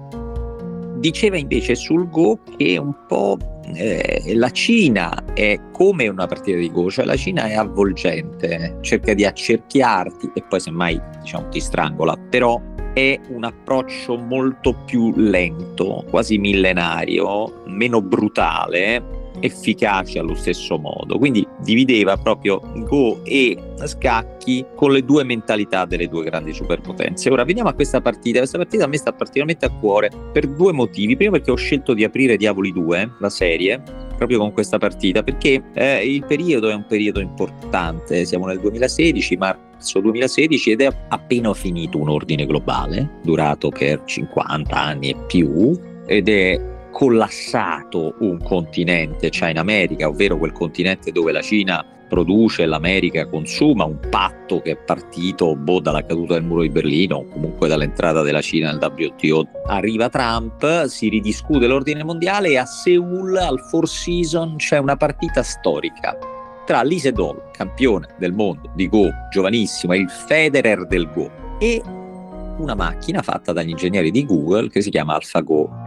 Diceva 0.99 1.37
invece 1.37 1.75
sul 1.75 2.09
Go 2.09 2.41
che 2.57 2.79
un 2.79 2.95
po' 3.07 3.37
eh, 3.75 4.33
la 4.35 4.50
Cina 4.50 5.33
è 5.35 5.59
come 5.73 6.09
una 6.09 6.26
partita 6.26 6.57
di 6.57 6.71
Go, 6.71 6.91
cioè 6.91 7.05
la 7.05 7.17
Cina 7.17 7.47
è 7.47 7.55
avvolgente, 7.55 8.79
cerca 8.81 9.15
di 9.15 9.25
accerchiarti 9.25 10.31
e 10.35 10.43
poi 10.49 10.61
semmai 10.61 11.00
diciamo 11.21 11.49
ti 11.49 11.61
strangola, 11.61 12.17
però 12.17 12.61
è 12.95 13.19
un 13.29 13.45
approccio 13.45 14.17
molto 14.17 14.75
più 14.87 15.12
lento, 15.17 16.05
quasi 16.09 16.38
millenario, 16.38 17.62
meno 17.67 18.00
brutale 18.00 19.25
efficaci 19.40 20.19
allo 20.19 20.35
stesso 20.35 20.78
modo. 20.78 21.19
Quindi 21.19 21.47
divideva 21.61 22.16
proprio 22.16 22.61
Go 22.88 23.21
e 23.25 23.57
scacchi 23.85 24.64
con 24.75 24.93
le 24.93 25.05
due 25.05 25.25
mentalità 25.25 25.85
delle 25.85 26.09
due 26.09 26.25
grandi 26.25 26.52
superpotenze. 26.52 27.31
Ora 27.31 27.45
veniamo 27.45 27.69
a 27.69 27.75
questa 27.75 28.00
partita. 28.00 28.38
Questa 28.38 28.59
partita 28.59 28.85
a 28.85 28.88
me 28.88 28.97
sta 28.97 29.12
particolarmente 29.12 29.66
a 29.66 29.71
cuore 29.71 30.11
per 30.33 30.47
due 30.47 30.73
motivi. 30.73 31.16
Primo 31.16 31.33
perché 31.33 31.50
ho 31.50 31.57
scelto 31.57 31.95
di 31.95 32.05
aprire 32.05 32.37
Diavoli 32.37 32.73
2, 32.73 33.12
la 33.21 33.31
serie, 33.31 33.83
proprio 34.16 34.38
con 34.38 34.52
questa 34.52 34.78
partita, 34.78 35.23
perché 35.23 35.62
eh, 35.75 36.05
il 36.07 36.25
periodo 36.25 36.69
è 36.69 36.75
un 36.75 36.87
periodo 36.87 37.21
importante. 37.21 38.25
Siamo 38.25 38.47
nel 38.47 38.61
2016, 38.61 39.37
marzo 39.37 40.00
2016 40.00 40.71
ed 40.71 40.81
è 40.81 40.88
appena 41.09 41.52
finito 41.55 41.99
un 41.99 42.09
ordine 42.09 42.47
globale, 42.47 43.21
durato 43.23 43.69
per 43.69 44.02
50 44.05 44.76
anni 44.76 45.11
e 45.11 45.16
più, 45.26 45.78
ed 46.07 46.28
è 46.28 46.75
collassato 46.90 48.14
un 48.21 48.38
continente, 48.43 49.31
cioè 49.31 49.50
in 49.50 49.59
America, 49.59 50.09
ovvero 50.09 50.38
quel 50.38 50.52
continente 50.52 51.12
dove 51.12 51.33
la 51.33 51.43
Cina 51.43 51.85
produce 52.09 52.62
e 52.62 52.66
l'America 52.66 53.26
consuma, 53.26 53.85
un 53.85 53.99
patto 54.11 54.61
che 54.61 54.73
è 54.73 54.76
partito 54.76 55.57
boh, 55.57 55.81
dalla 55.81 56.05
caduta 56.05 56.35
del 56.35 56.45
muro 56.45 56.62
di 56.62 56.71
Berlino 56.71 57.16
o 57.16 57.26
comunque 57.26 57.69
dall'entrata 57.69 58.23
della 58.23 58.40
Cina 58.40 58.71
nel 58.71 58.81
WTO. 58.81 59.49
Arriva 59.66 60.09
Trump, 60.09 60.87
si 60.87 61.09
ridiscute 61.09 61.66
l'ordine 61.66 62.05
mondiale 62.05 62.50
e 62.50 62.59
a 62.59 62.64
Seoul 62.64 63.37
al 63.37 63.61
Four 63.61 63.88
Seasons 63.88 64.64
c'è 64.64 64.78
una 64.78 64.97
partita 64.97 65.43
storica 65.43 66.16
tra 66.66 66.83
Lise 66.83 67.12
Doll, 67.12 67.50
campione 67.52 68.09
del 68.19 68.33
mondo 68.33 68.71
di 68.75 68.88
Go, 68.88 69.09
giovanissimo, 69.31 69.93
è 69.93 69.97
il 69.97 70.11
Federer 70.11 70.85
del 70.87 71.09
Go, 71.12 71.31
e 71.61 71.81
una 72.59 72.75
macchina 72.75 73.23
fatta 73.23 73.52
dagli 73.52 73.71
ingegneri 73.71 74.11
di 74.11 74.26
Google 74.26 74.69
che 74.69 74.81
si 74.81 74.90
chiama 74.90 75.14
AlphaGo 75.14 75.86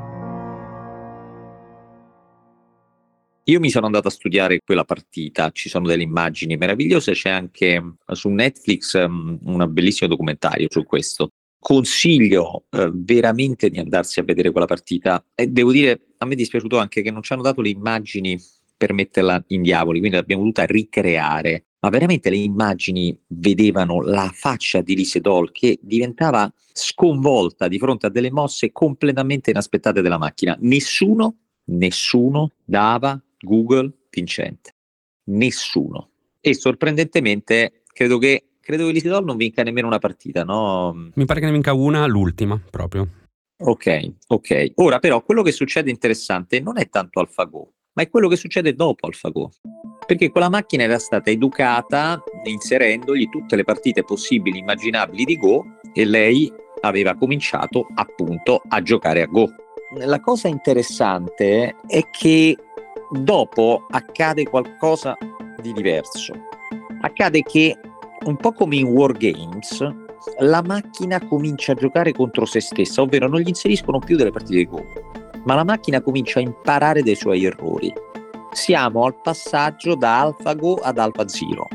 Io 3.50 3.60
mi 3.60 3.72
sono 3.72 3.88
andato 3.88 4.10
a 4.10 4.12
studiare 4.12 4.60
quella 4.64 4.84
partita, 4.84 5.50
ci 5.50 5.70
sono 5.70 5.88
delle 5.88 6.04
immagini 6.04 6.56
meravigliose, 6.56 7.14
c'è 7.14 7.32
anche 7.32 7.82
mm, 7.82 7.90
su 8.12 8.30
Netflix 8.30 8.94
um, 8.94 9.40
un 9.44 9.66
bellissimo 9.72 10.08
documentario 10.08 10.68
su 10.70 10.84
questo. 10.84 11.32
Consiglio 11.58 12.66
eh, 12.70 12.92
veramente 12.94 13.72
di 13.72 13.80
andarsi 13.80 14.20
a 14.20 14.24
vedere 14.24 14.52
quella 14.52 14.68
partita 14.68 15.26
e 15.34 15.48
devo 15.48 15.72
dire, 15.72 16.00
a 16.20 16.26
me 16.28 16.34
è 16.34 16.36
dispiaciuto 16.36 16.78
anche 16.78 17.02
che 17.02 17.10
non 17.10 17.24
ci 17.24 17.34
hanno 17.34 17.42
dato 17.42 17.62
le 17.62 17.70
immagini 17.70 18.40
per 18.78 18.94
metterla 18.94 19.44
in 19.48 19.64
diavoli, 19.64 19.98
quindi 19.98 20.18
l'abbiamo 20.18 20.44
dovuta 20.44 20.66
ricreare. 20.66 21.64
Ma 21.80 21.90
veramente 21.90 22.30
le 22.30 22.38
immagini 22.38 23.20
vedevano 23.30 24.04
la 24.04 24.30
faccia 24.32 24.82
di 24.82 24.96
Lise 24.96 25.22
Doll 25.22 25.52
che 25.52 25.80
diventava 25.82 26.54
sconvolta 26.72 27.68
di 27.68 27.80
fronte 27.80 28.06
a 28.06 28.10
delle 28.10 28.30
mosse 28.30 28.72
completamente 28.72 29.50
inaspettate 29.50 30.04
della 30.04 30.20
macchina. 30.20 30.56
Nessuno, 30.60 31.38
nessuno 31.66 32.52
dava 32.64 33.20
Google 33.40 33.92
vincente. 34.10 34.76
Nessuno. 35.26 36.10
E 36.42 36.54
sorprendentemente 36.54 37.84
credo 37.92 38.18
che, 38.18 38.52
credo 38.62 38.86
che 38.86 38.92
l'Isidol 38.92 39.26
non 39.26 39.38
vinca 39.38 39.64
nemmeno 39.64 39.88
una 39.88 40.00
partita, 40.00 40.44
no? 40.44 41.12
Mi 41.14 41.26
pare 41.26 41.40
che 41.40 41.46
ne 41.46 41.52
vinca 41.52 41.74
una, 41.74 42.06
l'ultima 42.06 42.60
proprio. 42.70 43.08
Ok, 43.62 44.14
ok. 44.28 44.72
Ora 44.76 45.00
però 45.00 45.22
quello 45.22 45.42
che 45.42 45.52
succede 45.52 45.90
interessante 45.90 46.62
non 46.62 46.78
è 46.78 46.88
tanto 46.90 47.20
AlphaGo, 47.20 47.74
ma 47.94 48.04
è 48.04 48.10
quello 48.10 48.30
che 48.30 48.38
succede 48.38 48.74
dopo 48.74 49.06
AlphaGo. 49.06 49.52
Perché 50.06 50.30
quella 50.30 50.50
macchina 50.50 50.84
era 50.84 50.98
stata 50.98 51.30
educata 51.30 52.24
inserendogli 52.46 53.30
tutte 53.30 53.56
le 53.58 53.64
partite 53.64 54.04
possibili, 54.04 54.60
immaginabili 54.60 55.26
di 55.26 55.38
Go 55.38 55.66
e 55.94 56.06
lei 56.06 56.52
aveva 56.82 57.16
cominciato 57.16 57.86
appunto 57.96 58.62
a 58.70 58.82
giocare 58.82 59.22
a 59.22 59.26
Go. 59.26 59.54
La 59.98 60.20
cosa 60.20 60.48
interessante 60.48 61.76
è 61.88 62.10
che 62.10 62.56
dopo 63.12 63.86
accade 63.90 64.44
qualcosa 64.44 65.18
di 65.62 65.74
diverso. 65.74 66.34
Accade 67.02 67.42
che 67.44 67.78
un 68.26 68.36
po' 68.36 68.52
come 68.52 68.76
in 68.76 68.88
Wargames, 68.88 69.88
la 70.40 70.62
macchina 70.62 71.26
comincia 71.26 71.72
a 71.72 71.76
giocare 71.76 72.12
contro 72.12 72.46
se 72.46 72.60
stessa, 72.60 73.02
ovvero 73.02 73.28
non 73.28 73.40
gli 73.40 73.48
inseriscono 73.48 74.00
più 74.00 74.18
delle 74.18 74.32
partite 74.32 74.58
di 74.58 74.68
Go, 74.68 74.84
ma 75.44 75.56
la 75.56 75.64
macchina 75.64 76.02
comincia 76.02 76.40
a 76.40 76.44
imparare 76.44 77.02
dai 77.02 77.16
suoi 77.16 77.46
errori. 77.46 77.94
Siamo 78.52 79.06
al 79.06 79.16
passaggio 79.22 79.96
da 79.96 80.22
AlphaGo 80.22 80.76
ad 80.76 80.98
AlphaZero. 80.98 81.68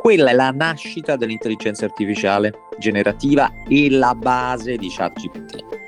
Quella 0.00 0.30
è 0.30 0.34
la 0.34 0.50
nascita 0.50 1.16
dell'intelligenza 1.16 1.86
artificiale 1.86 2.52
generativa 2.78 3.50
e 3.68 3.88
la 3.90 4.14
base 4.14 4.76
di 4.76 4.90
ChatGPT. 4.90 5.83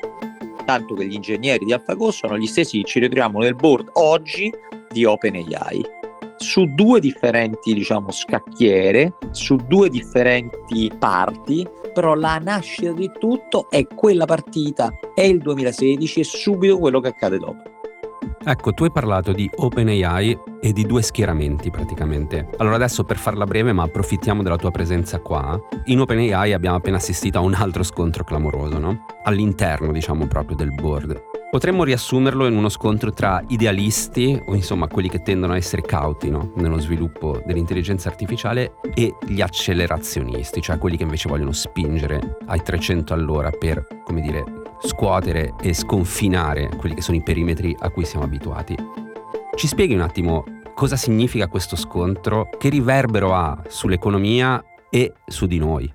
Tanto 0.67 0.95
che 0.95 1.07
gli 1.07 1.15
ingegneri 1.15 1.65
di 1.65 1.73
AlphaGo 1.73 2.11
sono 2.11 2.37
gli 2.37 2.47
stessi 2.47 2.81
che 2.81 2.85
ci 2.85 2.99
ritroviamo 2.99 3.39
nel 3.39 3.55
board 3.55 3.89
oggi 3.95 4.53
di 4.91 5.05
OpenAI 5.07 5.95
su 6.39 6.67
due 6.67 7.01
differenti 7.01 7.73
diciamo 7.73 8.11
scacchiere, 8.11 9.15
su 9.31 9.57
due 9.57 9.89
differenti 9.89 10.91
parti, 10.99 11.67
però 11.95 12.15
la 12.15 12.39
nascita 12.39 12.93
di 12.93 13.11
tutto 13.19 13.71
è 13.71 13.87
quella 13.87 14.27
partita, 14.27 14.93
è 15.15 15.23
il 15.23 15.39
2016 15.39 16.21
e 16.21 16.25
subito 16.25 16.79
quello 16.79 17.01
che 17.01 17.09
accade 17.09 17.39
dopo. 17.39 17.76
Ecco, 18.49 18.73
tu 18.73 18.85
hai 18.85 18.93
parlato 18.93 19.33
di 19.33 19.51
OpenAI 19.53 20.39
e 20.61 20.73
di 20.73 20.87
due 20.87 21.03
schieramenti 21.03 21.69
praticamente. 21.71 22.49
Allora 22.59 22.77
adesso 22.77 23.03
per 23.03 23.17
farla 23.17 23.45
breve, 23.45 23.73
ma 23.73 23.83
approfittiamo 23.83 24.45
della 24.45 24.57
tua 24.57 24.71
presenza 24.71 25.19
qua, 25.19 25.61
in 25.87 25.99
OpenAI 25.99 26.53
abbiamo 26.53 26.77
appena 26.77 26.99
assistito 26.99 27.39
a 27.39 27.41
un 27.41 27.55
altro 27.55 27.83
scontro 27.83 28.23
clamoroso, 28.23 28.79
no? 28.79 29.05
All'interno, 29.25 29.91
diciamo, 29.91 30.29
proprio 30.29 30.55
del 30.55 30.73
board. 30.73 31.21
Potremmo 31.51 31.83
riassumerlo 31.83 32.47
in 32.47 32.57
uno 32.57 32.69
scontro 32.69 33.11
tra 33.13 33.43
idealisti, 33.49 34.41
o 34.47 34.55
insomma 34.55 34.87
quelli 34.87 35.09
che 35.09 35.23
tendono 35.23 35.55
a 35.55 35.57
essere 35.57 35.83
cauti 35.83 36.31
no? 36.31 36.53
nello 36.55 36.79
sviluppo 36.79 37.43
dell'intelligenza 37.45 38.09
artificiale, 38.09 38.75
e 38.95 39.13
gli 39.27 39.41
accelerazionisti, 39.41 40.61
cioè 40.61 40.79
quelli 40.79 40.97
che 40.97 41.03
invece 41.03 41.29
vogliono 41.29 41.51
spingere 41.51 42.37
ai 42.47 42.63
300 42.63 43.13
all'ora 43.13 43.51
per, 43.51 43.85
come 44.05 44.21
dire, 44.21 44.45
scuotere 44.81 45.55
e 45.61 45.73
sconfinare 45.75 46.69
quelli 46.77 46.95
che 46.95 47.03
sono 47.03 47.17
i 47.17 47.23
perimetri 47.23 47.77
a 47.79 47.91
cui 47.91 48.05
siamo 48.05 48.25
abituati. 48.25 48.77
Ci 49.55 49.67
spieghi 49.67 49.95
un 49.95 50.01
attimo 50.01 50.45
cosa 50.75 50.97
significa 50.97 51.49
questo 51.49 51.77
scontro, 51.77 52.49
che 52.59 52.69
riverbero 52.69 53.35
ha 53.35 53.63
sull'economia 53.69 54.63
e 54.91 55.13
su 55.27 55.47
di 55.47 55.59
noi? 55.59 55.95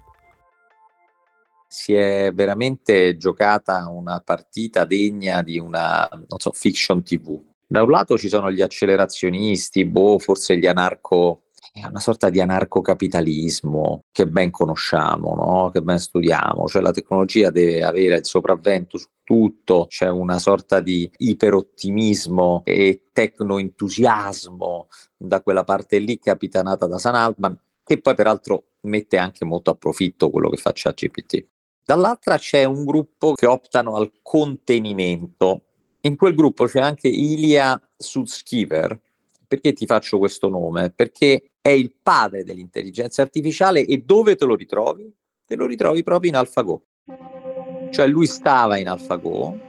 si 1.71 1.93
è 1.93 2.33
veramente 2.33 3.15
giocata 3.15 3.87
una 3.87 4.19
partita 4.19 4.83
degna 4.83 5.41
di 5.41 5.57
una, 5.57 6.05
so, 6.35 6.51
fiction 6.51 7.01
TV. 7.01 7.41
Da 7.65 7.81
un 7.81 7.89
lato 7.89 8.17
ci 8.17 8.27
sono 8.27 8.51
gli 8.51 8.61
accelerazionisti, 8.61 9.85
boh, 9.85 10.19
forse 10.19 10.57
gli 10.57 10.67
anarco, 10.67 11.43
è 11.73 11.85
una 11.85 11.99
sorta 11.99 12.29
di 12.29 12.41
anarcocapitalismo 12.41 14.03
che 14.11 14.27
ben 14.27 14.51
conosciamo, 14.51 15.35
no? 15.35 15.69
che 15.71 15.81
ben 15.81 15.99
studiamo, 15.99 16.67
cioè 16.67 16.81
la 16.81 16.91
tecnologia 16.91 17.49
deve 17.49 17.83
avere 17.83 18.17
il 18.17 18.25
sopravvento 18.25 18.97
su 18.97 19.07
tutto, 19.23 19.85
c'è 19.87 20.09
una 20.09 20.37
sorta 20.37 20.81
di 20.81 21.09
iperottimismo 21.17 22.63
e 22.65 23.07
tecnoentusiasmo 23.13 24.87
da 25.15 25.41
quella 25.41 25.63
parte 25.63 25.99
lì 25.99 26.19
capitanata 26.19 26.87
da 26.87 26.97
San 26.97 27.15
Altman, 27.15 27.57
che 27.83 28.01
poi 28.01 28.15
peraltro 28.15 28.65
mette 28.81 29.17
anche 29.17 29.45
molto 29.45 29.71
a 29.71 29.75
profitto 29.75 30.29
quello 30.29 30.49
che 30.49 30.57
fa 30.57 30.71
ChatGPT. 30.73 31.47
Dall'altra 31.85 32.37
c'è 32.37 32.65
un 32.65 32.83
gruppo 32.83 33.33
che 33.33 33.45
optano 33.45 33.95
al 33.95 34.11
contenimento. 34.21 35.63
In 36.01 36.15
quel 36.15 36.35
gruppo 36.35 36.65
c'è 36.65 36.79
anche 36.79 37.07
Ilya 37.07 37.79
Sutskever. 37.95 38.99
Perché 39.47 39.73
ti 39.73 39.85
faccio 39.85 40.17
questo 40.17 40.47
nome? 40.47 40.91
Perché 40.91 41.50
è 41.61 41.69
il 41.69 41.93
padre 42.01 42.43
dell'intelligenza 42.43 43.21
artificiale 43.21 43.85
e 43.85 43.99
dove 43.99 44.35
te 44.35 44.45
lo 44.45 44.55
ritrovi? 44.55 45.13
Te 45.45 45.55
lo 45.55 45.65
ritrovi 45.65 46.03
proprio 46.03 46.31
in 46.31 46.37
AlphaGo. 46.37 46.81
Cioè 47.91 48.07
lui 48.07 48.25
stava 48.25 48.77
in 48.77 48.87
AlphaGo 48.87 49.59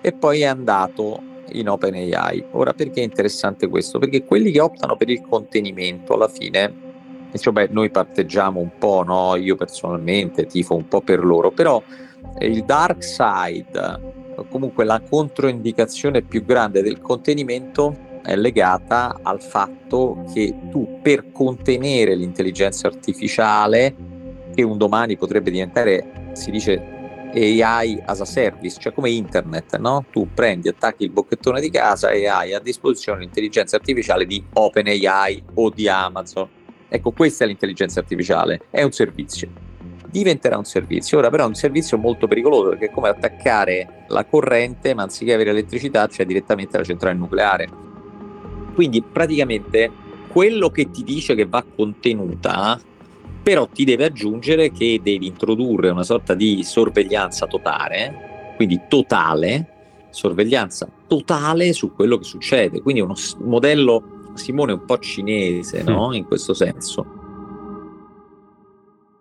e 0.00 0.12
poi 0.12 0.40
è 0.40 0.46
andato 0.46 1.22
in 1.52 1.68
OpenAI. 1.68 2.44
Ora 2.52 2.74
perché 2.74 3.00
è 3.00 3.04
interessante 3.04 3.68
questo? 3.68 3.98
Perché 3.98 4.24
quelli 4.24 4.50
che 4.50 4.60
optano 4.60 4.96
per 4.96 5.08
il 5.08 5.22
contenimento 5.22 6.14
alla 6.14 6.28
fine 6.28 6.88
Insomma, 7.32 7.64
noi 7.70 7.90
parteggiamo 7.90 8.58
un 8.58 8.70
po', 8.76 9.04
no? 9.04 9.36
io 9.36 9.54
personalmente 9.54 10.46
tifo 10.46 10.74
un 10.74 10.88
po' 10.88 11.00
per 11.00 11.24
loro, 11.24 11.52
però 11.52 11.82
il 12.40 12.64
dark 12.64 13.04
side, 13.04 14.44
comunque 14.48 14.84
la 14.84 15.00
controindicazione 15.00 16.22
più 16.22 16.44
grande 16.44 16.82
del 16.82 17.00
contenimento 17.00 18.08
è 18.22 18.36
legata 18.36 19.20
al 19.22 19.42
fatto 19.42 20.24
che 20.32 20.54
tu 20.70 21.00
per 21.02 21.32
contenere 21.32 22.14
l'intelligenza 22.14 22.86
artificiale, 22.86 23.94
che 24.54 24.62
un 24.62 24.78
domani 24.78 25.16
potrebbe 25.16 25.50
diventare, 25.50 26.32
si 26.32 26.50
dice 26.50 26.98
AI 27.32 28.02
as 28.04 28.20
a 28.20 28.24
service, 28.24 28.78
cioè 28.80 28.92
come 28.92 29.10
internet, 29.10 29.76
no? 29.78 30.04
Tu 30.10 30.28
prendi, 30.34 30.68
attacchi 30.68 31.04
il 31.04 31.10
bocchettone 31.10 31.60
di 31.60 31.70
casa 31.70 32.10
e 32.10 32.26
hai 32.26 32.54
a 32.54 32.58
disposizione 32.58 33.20
l'intelligenza 33.20 33.76
artificiale 33.76 34.26
di 34.26 34.44
OpenAI 34.52 35.44
o 35.54 35.70
di 35.70 35.88
Amazon 35.88 36.58
Ecco, 36.92 37.12
questa 37.12 37.44
è 37.44 37.46
l'intelligenza 37.46 38.00
artificiale, 38.00 38.62
è 38.68 38.82
un 38.82 38.90
servizio. 38.90 39.48
Diventerà 40.06 40.58
un 40.58 40.64
servizio, 40.64 41.18
ora 41.18 41.30
però 41.30 41.44
è 41.44 41.46
un 41.46 41.54
servizio 41.54 41.96
molto 41.98 42.26
pericoloso 42.26 42.70
perché 42.70 42.86
è 42.86 42.90
come 42.90 43.08
attaccare 43.08 44.06
la 44.08 44.24
corrente, 44.24 44.92
ma 44.92 45.04
anziché 45.04 45.32
avere 45.32 45.50
elettricità 45.50 46.08
c'è 46.08 46.26
direttamente 46.26 46.76
la 46.76 46.82
centrale 46.82 47.16
nucleare. 47.16 47.68
Quindi 48.74 49.02
praticamente 49.02 49.90
quello 50.28 50.70
che 50.70 50.90
ti 50.90 51.02
dice 51.02 51.34
che 51.34 51.46
va 51.46 51.64
contenuta, 51.64 52.80
però 53.42 53.66
ti 53.66 53.84
deve 53.84 54.04
aggiungere 54.04 54.70
che 54.70 55.00
devi 55.02 55.26
introdurre 55.26 55.90
una 55.90 56.04
sorta 56.04 56.34
di 56.34 56.62
sorveglianza 56.62 57.46
totale, 57.46 58.54
quindi 58.56 58.82
totale, 58.88 60.08
sorveglianza 60.10 60.88
totale 61.06 61.72
su 61.72 61.92
quello 61.92 62.18
che 62.18 62.24
succede, 62.24 62.80
quindi 62.80 63.00
uno 63.00 63.14
modello 63.38 64.18
Simone 64.34 64.72
un 64.72 64.84
po' 64.84 64.98
cinese, 64.98 65.82
no? 65.82 66.14
In 66.14 66.24
questo 66.24 66.54
senso. 66.54 67.04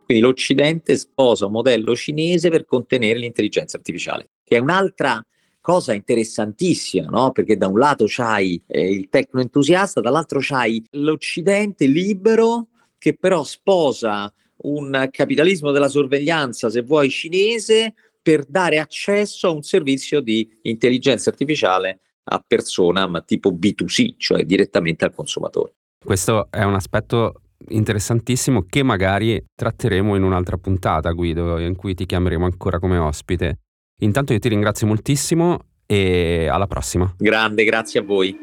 Quindi 0.05 0.23
l'Occidente 0.23 0.97
sposa 0.97 1.45
un 1.45 1.51
modello 1.51 1.95
cinese 1.95 2.49
per 2.49 2.65
contenere 2.65 3.19
l'intelligenza 3.19 3.77
artificiale, 3.77 4.29
che 4.43 4.57
è 4.57 4.59
un'altra 4.59 5.23
cosa 5.69 5.93
interessantissima, 5.93 7.09
no? 7.09 7.31
Perché 7.31 7.55
da 7.55 7.67
un 7.67 7.77
lato 7.77 8.05
c'hai 8.07 8.59
eh, 8.65 8.91
il 8.91 9.07
tecno-entusiasta, 9.07 10.01
dall'altro 10.01 10.39
c'hai 10.41 10.83
l'Occidente 10.93 11.85
libero 11.85 12.69
che 12.97 13.15
però 13.15 13.43
sposa 13.43 14.33
un 14.63 15.07
capitalismo 15.11 15.69
della 15.69 15.87
sorveglianza, 15.87 16.71
se 16.71 16.81
vuoi, 16.81 17.11
cinese, 17.11 17.93
per 18.19 18.45
dare 18.45 18.79
accesso 18.79 19.45
a 19.47 19.51
un 19.51 19.61
servizio 19.61 20.21
di 20.21 20.49
intelligenza 20.63 21.29
artificiale 21.29 21.99
a 22.23 22.43
persona, 22.45 23.05
ma 23.05 23.21
tipo 23.21 23.51
B2C, 23.51 24.15
cioè 24.17 24.45
direttamente 24.45 25.05
al 25.05 25.13
consumatore. 25.13 25.75
Questo 26.03 26.47
è 26.49 26.63
un 26.63 26.73
aspetto 26.73 27.41
interessantissimo 27.67 28.65
che 28.67 28.81
magari 28.81 29.39
tratteremo 29.53 30.15
in 30.15 30.23
un'altra 30.23 30.57
puntata, 30.57 31.11
Guido, 31.11 31.59
in 31.59 31.75
cui 31.75 31.93
ti 31.93 32.07
chiameremo 32.07 32.45
ancora 32.45 32.79
come 32.79 32.97
ospite. 32.97 33.59
Intanto 33.99 34.33
io 34.33 34.39
ti 34.39 34.49
ringrazio 34.49 34.87
moltissimo 34.87 35.59
e 35.85 36.47
alla 36.47 36.67
prossima. 36.67 37.13
Grande, 37.17 37.63
grazie 37.63 37.99
a 37.99 38.03
voi. 38.03 38.37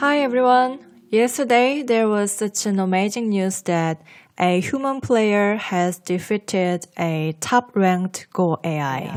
Hi 0.00 0.18
everyone. 0.18 0.78
Yesterday 1.08 1.84
there 1.84 2.04
was 2.04 2.34
such 2.34 2.66
an 2.66 2.78
amazing 2.78 3.28
news 3.28 3.62
that 3.62 3.98
a 4.34 4.60
human 4.60 5.00
player 5.00 5.56
has 5.58 6.00
defeated 6.02 6.86
a 6.96 7.34
top-ranked 7.38 8.28
Go 8.30 8.58
AI. 8.62 9.08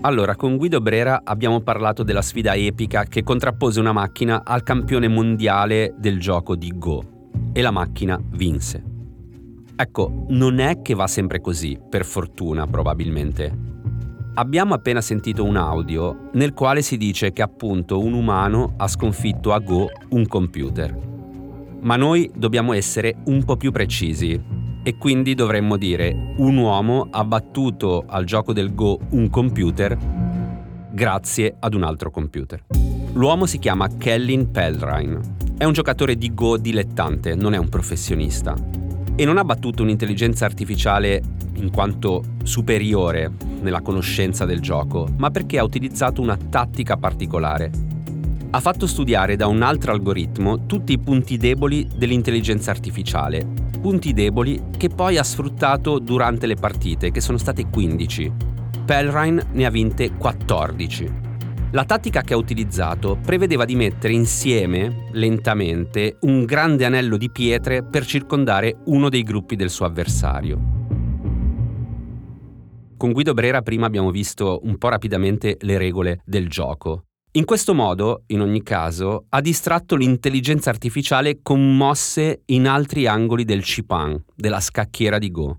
Allora, 0.00 0.36
con 0.36 0.56
Guido 0.56 0.80
Brera 0.80 1.20
abbiamo 1.24 1.60
parlato 1.60 2.02
della 2.02 2.22
sfida 2.22 2.54
epica 2.54 3.04
che 3.04 3.22
contrappose 3.22 3.80
una 3.80 3.92
macchina 3.92 4.42
al 4.44 4.62
campione 4.62 5.08
mondiale 5.08 5.94
del 5.98 6.18
gioco 6.18 6.54
di 6.54 6.72
Go 6.76 7.04
e 7.52 7.60
la 7.60 7.70
macchina 7.70 8.18
vinse. 8.30 8.95
Ecco, 9.76 10.24
non 10.28 10.58
è 10.58 10.80
che 10.80 10.94
va 10.94 11.06
sempre 11.06 11.40
così, 11.40 11.78
per 11.88 12.04
fortuna 12.04 12.66
probabilmente. 12.66 13.74
Abbiamo 14.34 14.74
appena 14.74 15.00
sentito 15.00 15.44
un 15.44 15.56
audio 15.56 16.30
nel 16.32 16.52
quale 16.52 16.82
si 16.82 16.96
dice 16.96 17.32
che 17.32 17.42
appunto 17.42 18.00
un 18.00 18.12
umano 18.12 18.74
ha 18.76 18.88
sconfitto 18.88 19.52
a 19.52 19.58
Go 19.58 19.88
un 20.10 20.26
computer 20.26 21.14
ma 21.86 21.96
noi 21.96 22.30
dobbiamo 22.34 22.72
essere 22.72 23.16
un 23.26 23.44
po' 23.44 23.56
più 23.56 23.70
precisi 23.70 24.40
e 24.82 24.96
quindi 24.98 25.34
dovremmo 25.34 25.76
dire 25.76 26.34
un 26.38 26.56
uomo 26.56 27.08
ha 27.10 27.24
battuto 27.24 28.04
al 28.06 28.24
gioco 28.24 28.52
del 28.52 28.74
Go 28.74 28.98
un 29.10 29.30
computer 29.30 29.96
grazie 30.90 31.56
ad 31.58 31.74
un 31.74 31.84
altro 31.84 32.10
computer. 32.10 32.64
L'uomo 33.12 33.46
si 33.46 33.58
chiama 33.58 33.88
Kellin 33.96 34.50
Pelrine. 34.50 35.20
È 35.56 35.64
un 35.64 35.72
giocatore 35.72 36.16
di 36.16 36.34
Go 36.34 36.56
dilettante, 36.56 37.34
non 37.34 37.54
è 37.54 37.56
un 37.56 37.68
professionista. 37.68 38.54
E 39.18 39.24
non 39.24 39.38
ha 39.38 39.44
battuto 39.44 39.82
un'intelligenza 39.82 40.44
artificiale 40.44 41.22
in 41.54 41.70
quanto 41.70 42.22
superiore 42.42 43.32
nella 43.62 43.80
conoscenza 43.80 44.44
del 44.44 44.60
gioco, 44.60 45.08
ma 45.16 45.30
perché 45.30 45.58
ha 45.58 45.64
utilizzato 45.64 46.20
una 46.20 46.36
tattica 46.36 46.98
particolare. 46.98 47.70
Ha 48.50 48.60
fatto 48.60 48.86
studiare 48.86 49.36
da 49.36 49.46
un 49.46 49.62
altro 49.62 49.92
algoritmo 49.92 50.66
tutti 50.66 50.92
i 50.92 50.98
punti 50.98 51.38
deboli 51.38 51.88
dell'intelligenza 51.96 52.70
artificiale, 52.70 53.46
punti 53.80 54.12
deboli 54.12 54.62
che 54.76 54.90
poi 54.90 55.16
ha 55.16 55.24
sfruttato 55.24 55.98
durante 55.98 56.46
le 56.46 56.56
partite, 56.56 57.10
che 57.10 57.22
sono 57.22 57.38
state 57.38 57.70
15. 57.70 58.32
Pelrine 58.84 59.46
ne 59.52 59.64
ha 59.64 59.70
vinte 59.70 60.12
14. 60.12 61.25
La 61.72 61.84
tattica 61.84 62.22
che 62.22 62.32
ha 62.32 62.36
utilizzato 62.36 63.18
prevedeva 63.20 63.64
di 63.64 63.74
mettere 63.74 64.12
insieme, 64.12 65.08
lentamente, 65.12 66.16
un 66.20 66.44
grande 66.44 66.84
anello 66.84 67.16
di 67.16 67.28
pietre 67.28 67.82
per 67.82 68.06
circondare 68.06 68.82
uno 68.84 69.08
dei 69.08 69.24
gruppi 69.24 69.56
del 69.56 69.68
suo 69.68 69.84
avversario. 69.84 70.58
Con 72.96 73.12
Guido 73.12 73.34
Brera 73.34 73.62
prima 73.62 73.84
abbiamo 73.84 74.10
visto 74.10 74.60
un 74.62 74.78
po' 74.78 74.88
rapidamente 74.88 75.56
le 75.60 75.76
regole 75.76 76.20
del 76.24 76.48
gioco. 76.48 77.02
In 77.32 77.44
questo 77.44 77.74
modo, 77.74 78.22
in 78.28 78.40
ogni 78.40 78.62
caso, 78.62 79.26
ha 79.28 79.40
distratto 79.40 79.96
l'intelligenza 79.96 80.70
artificiale 80.70 81.40
con 81.42 81.76
mosse 81.76 82.42
in 82.46 82.66
altri 82.68 83.06
angoli 83.06 83.44
del 83.44 83.62
Cipan, 83.62 84.24
della 84.34 84.60
scacchiera 84.60 85.18
di 85.18 85.30
Go. 85.30 85.58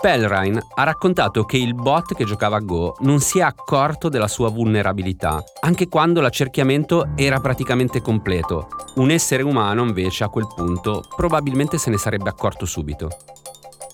Pelrine 0.00 0.64
ha 0.76 0.84
raccontato 0.84 1.44
che 1.44 1.56
il 1.56 1.74
bot 1.74 2.14
che 2.14 2.24
giocava 2.24 2.56
a 2.56 2.60
Go 2.60 2.94
non 3.00 3.18
si 3.18 3.40
è 3.40 3.42
accorto 3.42 4.08
della 4.08 4.28
sua 4.28 4.48
vulnerabilità, 4.48 5.42
anche 5.60 5.88
quando 5.88 6.20
l'accerchiamento 6.20 7.08
era 7.16 7.40
praticamente 7.40 8.00
completo. 8.00 8.68
Un 8.96 9.10
essere 9.10 9.42
umano 9.42 9.82
invece 9.82 10.22
a 10.22 10.28
quel 10.28 10.46
punto 10.54 11.02
probabilmente 11.16 11.78
se 11.78 11.90
ne 11.90 11.98
sarebbe 11.98 12.28
accorto 12.28 12.64
subito. 12.64 13.08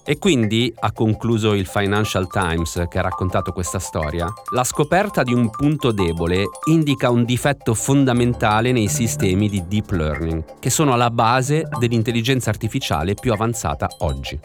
E 0.06 0.18
quindi, 0.18 0.70
ha 0.80 0.92
concluso 0.92 1.54
il 1.54 1.64
Financial 1.64 2.28
Times 2.28 2.84
che 2.90 2.98
ha 2.98 3.02
raccontato 3.02 3.52
questa 3.52 3.78
storia, 3.78 4.30
la 4.50 4.62
scoperta 4.62 5.22
di 5.22 5.32
un 5.32 5.48
punto 5.48 5.90
debole 5.92 6.44
indica 6.66 7.08
un 7.08 7.24
difetto 7.24 7.72
fondamentale 7.72 8.72
nei 8.72 8.88
sistemi 8.88 9.48
di 9.48 9.66
deep 9.66 9.90
learning, 9.92 10.58
che 10.58 10.68
sono 10.68 10.92
alla 10.92 11.10
base 11.10 11.66
dell'intelligenza 11.78 12.50
artificiale 12.50 13.14
più 13.14 13.32
avanzata 13.32 13.88
oggi. 14.00 14.38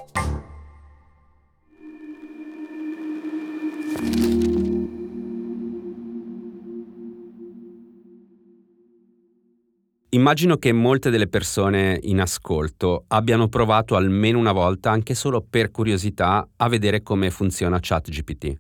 Immagino 10.11 10.57
che 10.57 10.71
molte 10.73 11.11
delle 11.11 11.27
persone 11.27 11.99
in 12.03 12.19
ascolto 12.19 13.05
abbiano 13.09 13.47
provato 13.47 13.95
almeno 13.95 14.39
una 14.39 14.51
volta, 14.51 14.89
anche 14.89 15.13
solo 15.13 15.45
per 15.47 15.69
curiosità, 15.69 16.47
a 16.57 16.67
vedere 16.67 17.03
come 17.03 17.29
funziona 17.29 17.77
ChatGPT. 17.79 18.59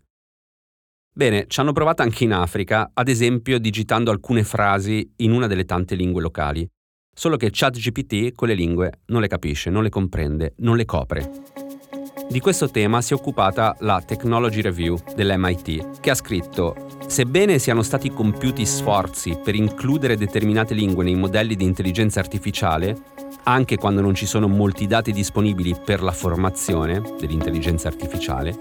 Bene, 1.11 1.47
ci 1.47 1.59
hanno 1.59 1.71
provato 1.71 2.03
anche 2.03 2.23
in 2.23 2.33
Africa, 2.33 2.91
ad 2.93 3.07
esempio 3.07 3.57
digitando 3.57 4.11
alcune 4.11 4.43
frasi 4.43 5.11
in 5.17 5.31
una 5.31 5.47
delle 5.47 5.65
tante 5.65 5.95
lingue 5.95 6.21
locali. 6.21 6.67
Solo 7.13 7.35
che 7.35 7.49
ChatGPT 7.51 8.33
quelle 8.33 8.53
lingue 8.53 9.01
non 9.07 9.19
le 9.19 9.27
capisce, 9.27 9.69
non 9.69 9.83
le 9.83 9.89
comprende, 9.89 10.53
non 10.57 10.77
le 10.77 10.85
copre. 10.85 11.68
Di 12.29 12.39
questo 12.41 12.69
tema 12.69 13.01
si 13.01 13.13
è 13.13 13.15
occupata 13.15 13.75
la 13.79 14.03
Technology 14.05 14.61
Review 14.61 14.99
dell'MIT, 15.15 15.99
che 15.99 16.11
ha 16.11 16.13
scritto 16.13 16.75
Sebbene 17.07 17.57
siano 17.57 17.81
stati 17.81 18.11
compiuti 18.11 18.67
sforzi 18.67 19.39
per 19.43 19.55
includere 19.55 20.15
determinate 20.15 20.75
lingue 20.75 21.03
nei 21.03 21.15
modelli 21.15 21.55
di 21.55 21.63
intelligenza 21.63 22.19
artificiale, 22.19 22.95
anche 23.45 23.77
quando 23.77 24.01
non 24.01 24.13
ci 24.13 24.27
sono 24.27 24.47
molti 24.47 24.85
dati 24.85 25.11
disponibili 25.11 25.75
per 25.83 26.03
la 26.03 26.11
formazione 26.11 27.01
dell'intelligenza 27.19 27.87
artificiale, 27.87 28.55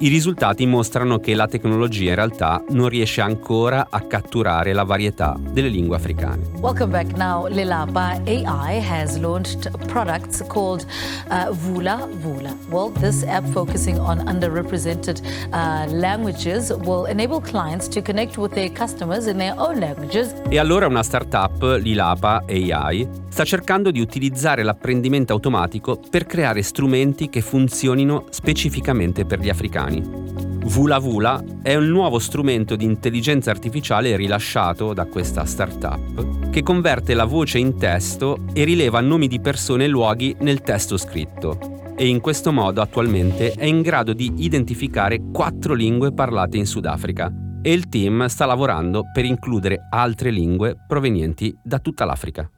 i 0.00 0.08
risultati 0.08 0.64
mostrano 0.64 1.18
che 1.18 1.34
la 1.34 1.48
tecnologia 1.48 2.10
in 2.10 2.14
realtà 2.14 2.62
non 2.68 2.88
riesce 2.88 3.20
ancora 3.20 3.88
a 3.90 4.00
catturare 4.02 4.72
la 4.72 4.84
varietà 4.84 5.36
delle 5.40 5.66
lingue 5.66 5.96
africane. 5.96 6.50
Welcome 6.60 6.92
back 6.92 7.16
now. 7.16 7.48
Lilapa 7.48 8.20
AI 8.24 8.80
has 8.80 9.18
launched 9.18 9.68
products 9.88 10.44
called 10.46 10.86
uh, 11.30 11.52
Vula 11.52 12.08
Vula. 12.22 12.56
Well, 12.70 12.92
this 13.00 13.24
app 13.24 13.44
focusing 13.46 13.98
on 13.98 14.18
underrepresented 14.28 15.20
uh, 15.50 15.90
languages 15.90 16.70
will 16.84 17.06
enable 17.06 17.40
clients 17.40 17.88
to 17.88 18.00
connect 18.00 18.36
with 18.36 18.52
their 18.52 18.70
customers 18.70 19.26
in 19.26 19.36
their 19.38 19.54
own 19.56 19.80
languages. 19.80 20.32
E 20.48 20.58
allora 20.58 20.86
una 20.86 21.02
startup, 21.02 21.60
Lilapa 21.80 22.44
AI, 22.48 23.08
sta 23.28 23.44
cercando 23.44 23.90
di 23.90 24.00
utilizzare 24.00 24.62
l'apprendimento 24.62 25.32
automatico 25.32 25.98
per 26.08 26.24
creare 26.24 26.62
strumenti 26.62 27.28
che 27.28 27.40
funzionino 27.40 28.26
specificamente 28.30 29.24
per 29.24 29.40
gli 29.40 29.48
africani 29.48 29.87
italiani. 29.88 30.26
Vula 30.68 30.98
Vula 30.98 31.42
è 31.62 31.74
un 31.74 31.86
nuovo 31.86 32.18
strumento 32.18 32.76
di 32.76 32.84
intelligenza 32.84 33.50
artificiale 33.50 34.16
rilasciato 34.16 34.92
da 34.92 35.06
questa 35.06 35.44
startup 35.44 36.50
che 36.50 36.62
converte 36.62 37.14
la 37.14 37.24
voce 37.24 37.58
in 37.58 37.78
testo 37.78 38.38
e 38.52 38.64
rileva 38.64 39.00
nomi 39.00 39.28
di 39.28 39.40
persone 39.40 39.84
e 39.84 39.88
luoghi 39.88 40.36
nel 40.40 40.60
testo 40.60 40.96
scritto 40.96 41.94
e 41.96 42.06
in 42.06 42.20
questo 42.20 42.52
modo 42.52 42.82
attualmente 42.82 43.52
è 43.52 43.64
in 43.64 43.80
grado 43.80 44.12
di 44.12 44.32
identificare 44.36 45.30
quattro 45.32 45.74
lingue 45.74 46.12
parlate 46.12 46.56
in 46.56 46.66
Sudafrica 46.66 47.32
e 47.62 47.72
il 47.72 47.88
team 47.88 48.26
sta 48.26 48.44
lavorando 48.46 49.04
per 49.12 49.24
includere 49.24 49.86
altre 49.90 50.30
lingue 50.30 50.76
provenienti 50.86 51.56
da 51.62 51.78
tutta 51.78 52.04
l'Africa. 52.04 52.48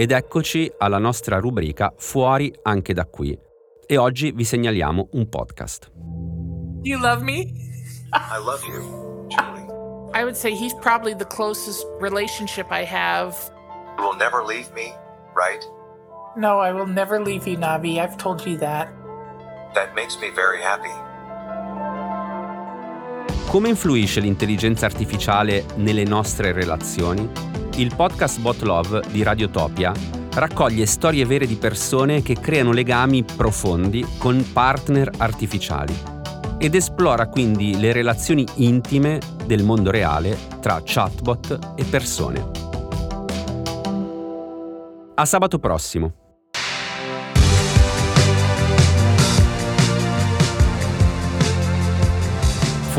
Ed 0.00 0.12
eccoci 0.12 0.72
alla 0.78 0.96
nostra 0.96 1.38
rubrica 1.40 1.92
Fuori 1.94 2.50
anche 2.62 2.94
da 2.94 3.04
qui. 3.04 3.38
E 3.86 3.98
oggi 3.98 4.32
vi 4.32 4.44
segnaliamo 4.44 5.08
un 5.12 5.28
podcast. 5.28 5.90
You 6.80 6.98
love 6.98 7.22
me? 7.22 7.40
I 8.14 8.38
love 8.42 8.64
you, 8.66 9.26
Julie. 9.28 9.66
I 10.14 10.22
would 10.22 10.36
say 10.36 10.54
he's 10.54 10.72
probably 10.80 11.14
the 11.14 11.26
closest 11.26 11.86
relationship 12.00 12.68
I 12.70 12.86
have. 12.86 13.36
You 13.98 14.08
will 14.08 14.16
never 14.16 14.42
leave 14.42 14.72
me, 14.72 14.94
right? 15.36 15.62
No, 16.34 16.60
I 16.60 16.72
will 16.72 16.90
never 16.90 17.20
leave 17.22 17.46
you, 17.46 17.58
Navi. 17.58 17.98
I've 17.98 18.16
told 18.16 18.46
you 18.46 18.56
that. 18.56 18.88
That 19.74 19.94
makes 19.94 20.18
me 20.18 20.30
very 20.30 20.62
happy. 20.62 21.09
Come 23.50 23.68
influisce 23.70 24.20
l'intelligenza 24.20 24.86
artificiale 24.86 25.64
nelle 25.74 26.04
nostre 26.04 26.52
relazioni? 26.52 27.28
il 27.78 27.92
podcast 27.96 28.38
Bot 28.38 28.62
Love 28.62 29.02
di 29.10 29.24
Radiotopia 29.24 29.92
raccoglie 30.34 30.86
storie 30.86 31.26
vere 31.26 31.48
di 31.48 31.56
persone 31.56 32.22
che 32.22 32.38
creano 32.38 32.70
legami 32.70 33.24
profondi 33.24 34.06
con 34.18 34.52
partner 34.52 35.10
artificiali 35.16 35.92
ed 36.58 36.76
esplora 36.76 37.26
quindi 37.26 37.76
le 37.76 37.92
relazioni 37.92 38.46
intime 38.58 39.18
del 39.44 39.64
mondo 39.64 39.90
reale 39.90 40.38
tra 40.60 40.80
chatbot 40.84 41.74
e 41.74 41.82
persone. 41.82 42.50
A 45.16 45.24
sabato 45.24 45.58
prossimo. 45.58 46.29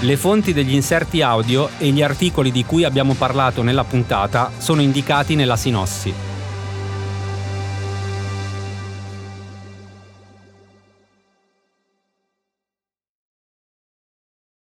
Le 0.00 0.16
fonti 0.16 0.52
degli 0.52 0.74
inserti 0.74 1.22
audio 1.22 1.68
e 1.78 1.90
gli 1.90 2.02
articoli 2.02 2.50
di 2.50 2.64
cui 2.64 2.84
abbiamo 2.84 3.14
parlato 3.14 3.62
nella 3.62 3.84
puntata 3.84 4.50
sono 4.58 4.80
indicati 4.80 5.34
nella 5.34 5.56
sinossi. 5.56 6.31